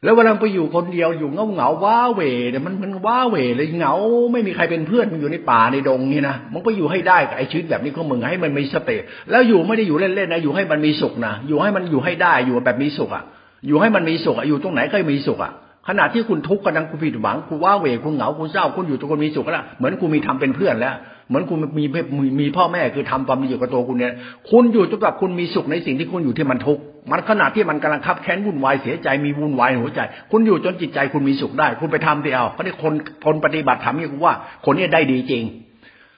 [0.04, 3.94] แล้วเวลาไปอยู่คนเดียวอยู่เงาเงาว้าเหวเนี่ยมันมันว้าเหวเลยเหงา
[4.32, 8.98] ไม่มีใครเป็นเพื่อนมันอยู่ในป่าในดงนี่นะมันก็อยู่ให้ได้กับไอชีวิตแบบนี้ของมึงให้มันมีสติ
[9.30, 13.24] แล้วอยู่ไม่ได้อยู่เล่นๆนะอยู่ให้มันมีสุขนะอยู่ให้มันอยู่ให้ได้อยู่แบบมีสุขอะ
[13.68, 15.52] อยู่ให้มันมีสุขอะอยู่ตรงไหนก็มีสุขอะ
[15.88, 20.96] ขณะที่คุณทุกข์กันดังคุณผิดหวังคุณว้าเหวคุณเหงาคุณเศร้าคุณอยู่ตัวคนมีสุขแล้วเหมือนคุณมีทำเป็นเพื่อนแล้ว
[21.30, 21.84] เหมือนคุณมี
[22.18, 24.14] มีมีพ่อแม่คือทำความมีอยู่กับตัวคุณเนี่ย
[24.50, 30.00] คุณอยู่จนแบบคุณมีสุขในสิ่งที่คุณอยู่ที่มันทุกข์มันขณะที่มันกำลังคับแค้นวุ่นวายเสียใจมีวุ่นวายหัวใจ
[30.32, 32.94] คุณอยู่จนจิตใจคุณมีสุขได้ คุณไปทำที่เอาเขาได้คน
[33.26, 34.34] คนปฏิบัติทำนี่กูว่า
[34.66, 35.44] คนนี้ได้ดีจริง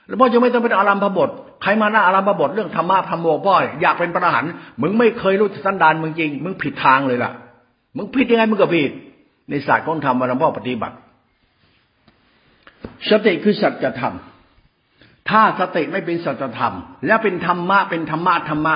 [0.07, 1.29] แล้วพ่อจะไม่ต้องเป็นอารัมพบท
[1.61, 4.45] ใครมาหน้าอารัมพบทเรื่องธรรมะธรรมโมพ่ออยากเป็นพระหัน
[4.81, 7.31] มึงไม่เคยรู้สันดานมึงจริง มึงผิดทางเลยล่ะ
[7.97, 8.91] มึงผิดยังไงมึงก็ผิด
[9.49, 10.95] ในศาสตร์ของธรรมอารัมพ่อปฏิบัติ
[13.09, 14.15] สติคือสัจธรรม
[15.29, 16.75] ถ้าสติไม่เป็นสัจธรรม
[17.07, 18.75] แล้วเป็นธรรมะเป็นธรรมะธรรมะ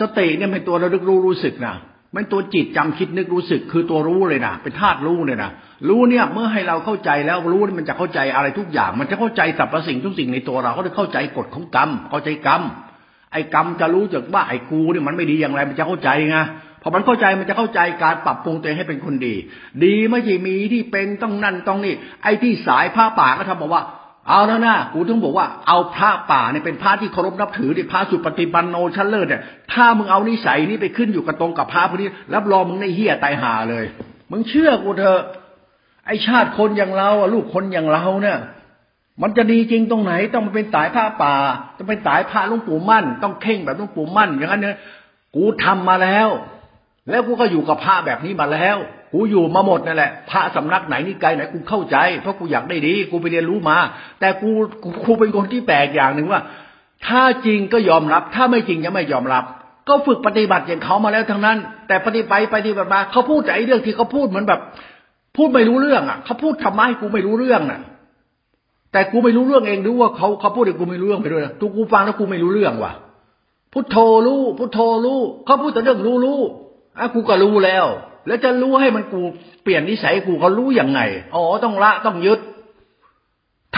[0.00, 1.74] สติเนี่ยเป็นตัวระลึกรู้รู้สึกนะ
[2.14, 5.50] มันตัวจิตจำคิดนึกรู้สึก คือตัวรู้เลยนะเป็นธาตุรู้เลยนะ
[5.88, 12.62] รู้เนี่ยเมื่อให้เราเข้าใจแล้วรู้มันจะเข้าใจอะไรทุกอย่าง มันจะเข้าใจสรรพสิ่งทุกสิ่งในตัวเราก็จะเข้าใจกฎของกรรมเข้าใจกรรม
[13.32, 16.38] ไอ้กรรมจะรู้จักว่าไอ้กูเนี่ยมันไม่ดีอย่างไรมันจะเข้าใจไง
[16.82, 19.34] พอมันเข้าใจมันจะเข้าใจการปรับปรุงตัวเองให้เป็นคนดี
[19.84, 23.82] ดีไม่ใช่มีที่เป็นต้องนั่นต้องนี่ ไอ้ที่สายผ้าป่าก็ทำบอกว่า
[24.28, 29.42] เอาแล้วนะกูถึงบอกว่าเอาพระป่าเนี่ยเป็นพระที่เคารพนับถือที่พระสุปฏิปันโนชั้นเลิศเนี่ย
[29.72, 33.84] ถ้ามึงเอานิสัยนี้ไปขึ้นอยู่กับตรงกับพระพวกนี้รับรองมึงในเฮียตายหาเลย
[34.30, 35.20] มึงเชื่อกูเถอะ
[36.06, 38.38] ไอชาติคนอย่างเราอะลูกคนอย่างเราเนี่ย
[39.22, 41.34] มันจะดีจริงตรงไหน ต้องเป็นสายผ้าป่า
[41.76, 44.76] ต้องเป็นสายพระหลวงปู่มั่น ต้องเข่งแบบหลวงปู่มั่น อย่างนั้นเนี่ย
[45.36, 46.28] กูทำมาแล้ว
[47.10, 48.76] แล้วกูก็อยู่กับพระแบบนี้มาแล้ว
[49.12, 53.76] กูอยู่มาหมดนั่นแหละพระสำนักไหนนี่ไกลไหนกูเข้าใจ เพราะกูอยากได้ดี กูไปเรียนรู้มา
[54.20, 54.50] แต่กู
[55.04, 56.40] กูเป็นคนที่แปลกอย่างหนึ่งว่า
[57.06, 59.44] ถ้าจริงก็ยอมรับ ถ้าไม่จริงยังไม่ยอมรับ
[59.88, 61.58] ก็ฝึกปฏิบัติอย่างเขามาแล้วทั้งนั้น
[61.88, 64.60] แต่ปฏิบัติปฏิบัติมาเขาพูดแต่ไอ้เรื่องที่เขาพูดเหมือนแบบ
[65.36, 67.80] พูดไม่รู้เรื่องอะเขาพูดทำไมกูไม่รู้เรื่องน่ะ
[68.92, 72.92] แต่กูไม่รู้เรื่องเองดูว่าเขาเขาพูดแต่กูไม่รู้เรื่องไปด้วยนะตูกูฟังแล้วกูไม่รู้เรื่องว่ะ
[73.72, 73.96] พุทโธ
[74.26, 76.38] รู้พุทโธรู้เขาพูดแต่เรื่องรู้รู้
[76.98, 77.86] อะกูก็รู้แล้ว
[78.26, 79.22] แล้วจะรู้ให้มันกู
[79.62, 81.00] เปลี่ยนนิสัยกูเขารู้ยังไง
[81.34, 82.40] อ๋อต้องละต้องยึด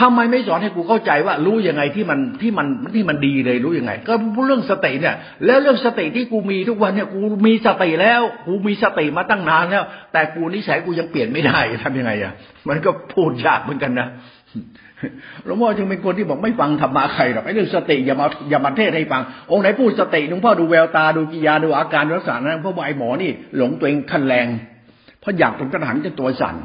[0.01, 4.15] ทำไมไม่สอนให้กูเข้าใจว่ารู้ยังไงที่มันที่มันที่มันดีเลยรู้ยังไง ก็
[4.47, 5.17] เรื่องสติเนี่ย
[5.47, 12.33] แล้วเรื่องสติที่กูมีทุกวันเนี่ย กูมีสติแล้ว กูมีสติมาตั้งนานแล้ว แต่กูนิสัยกูยังเปลี่ยนไม่ได้ทำยังไงอะ
[12.69, 14.09] มันก็พูดยากเหมือนกันนะ
[15.47, 24.47] หลวงพ่อจึงเป็นคนที่บอกไม่ฟังธรรมะใครหรอกไอ้เรื่องสติอย่ามาอย่ามาเทศให้ฟัง องค์ไหนพูดสติหลวงพ่อดูแววตาดูกิยาดูอาการรักษานั้นเพราะว่าไอ้หมอนี่ หลงตัวเองขั้นแรง
[25.21, 26.57] เพราะอยากเป็นกระหังจะตัวสั่น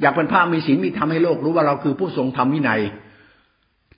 [0.00, 2.80] อยากเป็นพระมีศีลมีธรรมให้โลกรู้ว่าเราคือผู้ทรงธรรมวินัย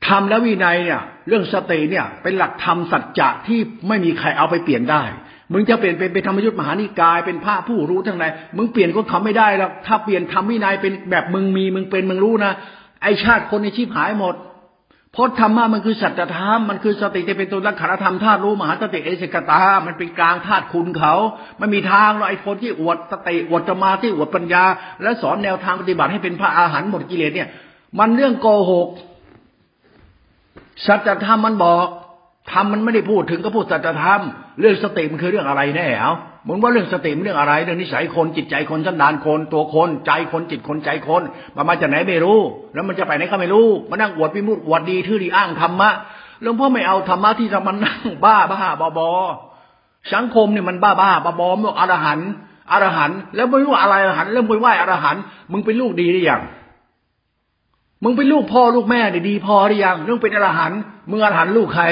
[0.09, 5.03] ธรรมและวินัยเนี่ย เรื่องสติเนี่ย เป็นหลักธรรมสัจจะที่ไม่มีใครเอาไปเปลี่ยนได้
[5.53, 8.25] มึงจะเปลี่ยนเป็นเป็นธรรมยุทธมหานิกายเป็นพระผู้รู้ทั้งไหน
[8.57, 12.53] มึงเปลี่ยนก็ทำไม่ได้แล้วถ้าเปลี่ยนธรรมวินัยเป็นแบบมึงมีมึงเป็นมึงรู้นะ
[13.03, 14.37] ไอชาติคนในชีพหายหมด
[15.13, 21.15] เพราะธรรมะมันคือสัจธรรมมันคือสติที่เป็นตัวลักขณธรรมธาตุรู้มหาสติเอสกตา มันเป็นกลางธาตุคุณเขา
[21.59, 24.65] ไม่มีทางหรอกไอ้คนที่อวดสติอวดสมาธิอวดปัญญา
[25.03, 27.49] และสอนแนวทางปฏิบัติให้เป็นพระอาหารหมดกิเลสเนี่ย
[27.99, 28.89] มันเรื่องโกหก
[30.87, 31.87] สัจธรรมมันบอก
[32.53, 34.21] ธรรมมันไม่ได้พูดถึงก็พูดสัจธรรม
[34.61, 36.13] เรื่องสติมันคือเรื่องอะไรแน่เอา
[36.49, 41.23] มึงว่าเรื่องสติมันเรื่องอะไร เรื่องนิสัยคนจิตใจคนสันดานคน ตัวคนใจคนจิตคนใจคน
[41.57, 42.39] มันมาจากไหนไม่รู้
[42.75, 45.91] แล้วมันจะไปไหนก็ไม่รู้มานั่งอวดพิมุตอวดดีทื่อดีอ้างธรรมะ
[46.43, 49.11] หลวงพ่อไม่เอาธรรมะที่จะมันนั่งบ้าบ้าบอบอ
[50.15, 52.21] สังคมเนี่ยมันบ้าบ้าบอบอมึงอรหัน
[52.73, 55.17] อรหันแล้วไม่รู้อะไรอรหันแล้วไปไหวอรหัน
[55.53, 56.43] มึงเป็นลูกดีหรือยัง
[58.05, 60.73] มึงเป็นลูกพ่อลูกแม่ดีพอหรือยังเรื่องเป็นอรหัน
[61.11, 61.85] มึงอรหันลูกใคร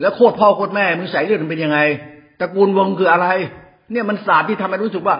[0.00, 1.78] แล้วโคตรพ่อโคตรแม่มึงใส่เลือดมันเป็นยังไง
[2.40, 3.26] ตระกูลวงคืออะไร
[3.92, 5.16] เนี่ยมันศาสตร์ที่ทำให้รู้สึกว่า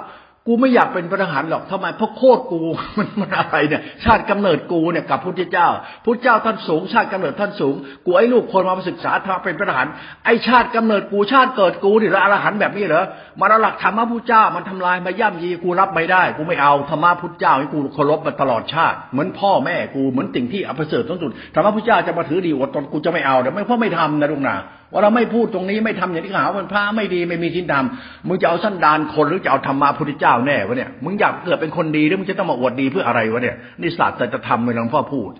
[0.47, 2.61] กูไม่อยากเป็นพระทหารหรอกทำไมเพราะโคตรกู
[2.99, 5.69] มันมันอะไรเนี่ย ชาติกำเนิดกูเนี่ยกับพุทธเจ้า
[6.05, 9.87] พุทธเจ้าท่านสูง ชาติกำเนิดท่านสูง กูไอ้ลูกคนมาศึกษาทำเป็นพระทหาร
[10.25, 13.05] ไอ้ชาติกำเนิดกูชาติเกิดกูนี่ละอรหันแบบนี้เหรอ
[13.41, 24.57] มาหลักธรรมะพุทธเจ้ามันทำลายมาย่ำยีกูรับไม่ได้ กูไม่เอาธรรมะพุทธเจ้าให้กูเคารพมาตลอดชาติ เหมือนพ่อแม่กูเหมือนสิ่งที่อัปเสริฐที่สุดธรรมะพุทธเจ้าจะมาถือดีอดตนกูจะไม่เอาแต่ไม่เพราะไม่ทำนะลุงนา
[24.93, 27.87] ว่าเราไม่พูดตรงนี้ไม่ทำอย่างที่ขาวมันพระไม่ดีไม่มีศีลธรรม
[28.29, 35.31] มึงจะเอาสั้นดานคนหรือจะเอาธรรมะพุทธเจ้าแน่วะเนี่ยมึงอยากเกิดเป็นคนดีหรือมึงจะต้องมาอวดดีเพื่ออะไรวะเนี่ยนี่ศาสตร์จะทำในหลวงพ่อพูด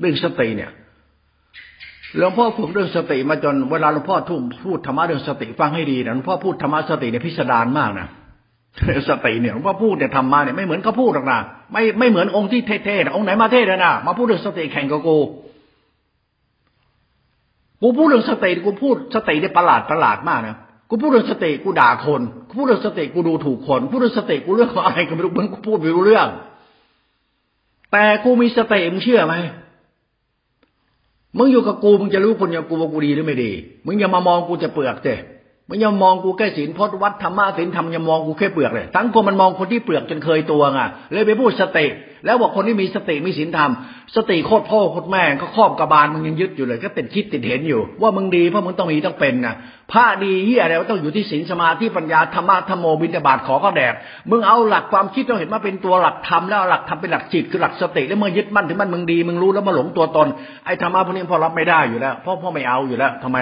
[0.00, 0.70] เรื่องสติเนี่ย
[2.18, 8.08] หลวงพ่อฝึกเรื่องสติมาจนเวลาหลวงพ่อทุ่มพูดธรรมะเรื่องสติฟังให้ดีนะหลวงพ่อพูดธรรมะสติเนี่ยพิสดารมากนะ
[9.10, 11.38] สติเนี่ยหลวงพ่อพูดเนี่ยธรรมะเนี่ยไม่เหมือนเขาพูดหรอกนะ
[11.72, 15.18] ไม่ไม่เหมือนองค์ที่เท่ๆนะองค์ไหนมาเท่เลยนะมาพูดเรื่องสติแข่งกับกู
[17.82, 20.56] กูพูดเรื่องสติกูพูดสติเนี่ยประหลาดประหลาดมากนะ
[20.88, 26.28] กูพูดเรื่องสติกูด่าคนกูพูดเรื่องสติกูดูถูกคนพูดเรื่องสติกูเรื่องอะไรก็ไม่รู้มึงกูพูดไม่รู้เรื่อง
[27.92, 29.34] แต่กูมีสติมึงเชื่อไหม
[31.38, 33.50] มึงอยู่กับกูมึงจะรู้คนอย่างกูว่ากูดีหรือไม่ดี
[33.86, 35.08] มึงอย่ามามองกูจะเปลือกเจ
[35.68, 40.80] มึงอย่ามองกูแค่ศีลพจน์วัดธรรมะศีลธรรมอย่ามองกูแค่เปลือกเลยทั้งคนมันมองคนที่เปลือกจนเคยตัวไง
[41.12, 41.86] เลยไปพูดสติ
[42.24, 43.70] แล้วบอกคนที่มีสติมีศีลธรรม
[44.16, 49.54] สติโคตรพ่อโคตรแม่ก็ครอบกระบาลมึงยังยึดอยู่เลย ก็ติดคิดติดเห็นอยู่ ว่ามึงดีเพราะมึงต้องมีต้องเป็นนะ
[49.92, 53.94] พระดีเฮียอะไรว่าต้องอยู่ที่ศีลสมาธิปัญญาธรรมะธรรมโมบินบาตขอก็แดก
[54.30, 60.28] มึงเอาหลักความคิดต้องเห็นมาเป็นตัวหลักธรรมแล้วหลักธรรมเป็นหลักจิตคือหลักสติแล้วเมื่อยึดมั่นถึงมันมึงดีมึงรู้แล้วมาหลงตัวตน
[60.66, 63.38] ไอ้ธรรมะพวกนี้พอรับไม่ได้อยู่แล้วเพราะพ่อไม่เอาอยู่แล้วทำไม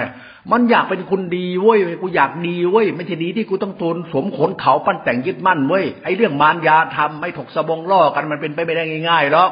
[0.51, 9.51] มันอยากเป็นคนดีเว้ยกูอยากดีเว้ยไม่ใช่ดีที่กูต้องทนสวมขนเขาปั้นแต่งยึดมั่นเว้ยไอ้เรื่องมารยาทำไม่ถกสบงล่อกันมันเป็นไปไม่ได้ง่ายๆหรอก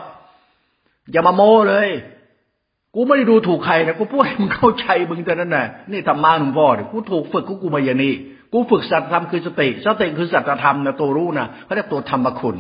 [1.11, 1.89] อย่ามาโม้เลย
[2.95, 8.13] กูไม่ได้ดูถูกใครนะกูพูดให้มึงเข้าใจมึงแต่นั้นน่ะนี่ธรรมะหลวงพ่อเนี่ยกูถูกฝึกกูกูมาอย่างนี้
[8.53, 12.57] กูฝึกสัจธรรมคือสติสติคือสัจธรรมนะตัวรู้นะเขาเรียกตัวธรรมคุณ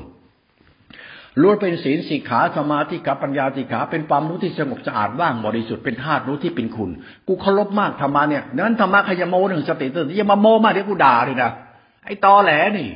[1.41, 6.89] ล้วนเป็นศีลสิกขาสมาธิกับปัญญาสิกขาเป็นความรู้ที่สงบสะอาดว่างบริสุทธิ์เป็นธาตุรู้ที่เป็นคุณ
[7.27, 11.51] กูเคารพมากธรรมะเนี่ยนั้นธรรมะขยโมหนึ่งสติตื่นอย่ามาโมมากเดี๋ยวกูด่าเลยนะ
[12.05, 12.89] ไอ้ตอแหลนี่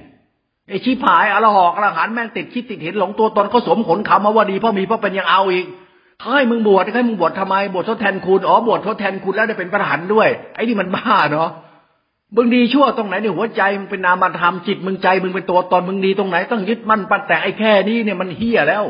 [0.70, 5.66] ไอ้ชี้ผายอรหอกอรหันแม่งติดคิดติดเห็นหลงตัวตนก็สมขนคำมาว่าดีพราะมีพราะเป็นยังเอาอีก
[6.24, 11.49] ให้มึงบวชให้มึงบวชทำไมบวชทดแทนคุณอ๋อบวชทดแทนคุณแล้วได้เป็นพระหันด้วย ไอ้นี่มันบ้าเนาะ
[12.36, 18.86] มึงดีชั่วตรงไหนเนี่ยหัวใจมึงเป็นนามธรรมจิตมึงใจมึงเป็นตัวตนมึงดีตรงไหนต้องยึดมั่นปันแต่ไอ้แค่นี้เนี่ยมันเฮี้ยแล้ว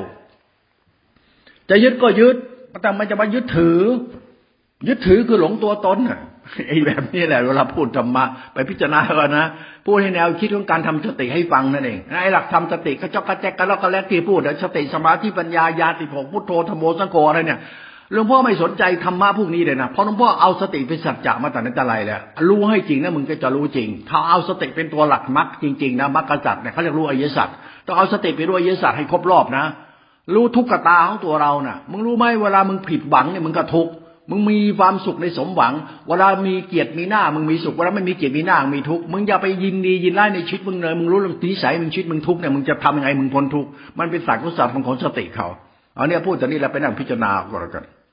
[1.69, 2.36] จะยึดก็ยึด
[2.82, 3.80] แต่มันจะมายึดถือ
[4.88, 6.20] ยึดถือคือหลงตัวตนอะ
[6.68, 8.24] ไอ้แบบนี้แหละเวลาพูดธรรมะ
[8.54, 9.46] ไปพิจารณากันนะ
[9.86, 17.60] พูดให้แนวคิดของการทำสติให้ฟังนั่นเองไอ้หลักทำสติก็จอกกระแจกกันแล้วก็แล้วที่พูดสติสมาธิปัญญาญาติโภพุทโธธรรมโมสังโฆอะไรเนี่ย
[18.14, 27.48] หลวงพ่อไม่สนใจธรรมะพวกนี้เลยนะเพราะหลวงพ่อเอาสติเป็นสัจจะมาแต่นั้นแต่ไรแล้วรู้ให้จริงนะมึงก็จะรู้จริง ถ้าเอาสติเป็นตัวหลักมรรคจริงๆนะมรรคจักรเนี่ยเขาเรียกรู้อริยสัจ
[27.86, 29.66] ต้องเอาสติไปรู้อริยสัจให้ครบรอบนะ
[30.34, 33.92] รู้ทุกขตาของตัวเราน่ะ มึงรู้ไหมเวลามึงผิดหวังเนี่ยมึงก็ทุกข์
[34.30, 35.74] มึงมีความสุขในสมหวัง
[36.07, 43.69] เวลามีเกียรติมีหน้า มึงมีสุข เวลาไม่มีเกียรติมีหน้ามึงมีทุกข์ มึงอย่าไปยินดียินไล่ในชีวิตมึงเลย มึงรู้เรื่องนิสัยมึงชีวิตมึงทุกข์เนี่ย มึงจะทำยังไงมึงพ้นทุกข์
[43.99, 45.47] มันเป็นศาสตร์ของศาสตร์ของสติเขา
[45.95, 47.84] เอาเนี่ยพูดจากนี้แล้วไปนั่งพิจารณาก่อนกัน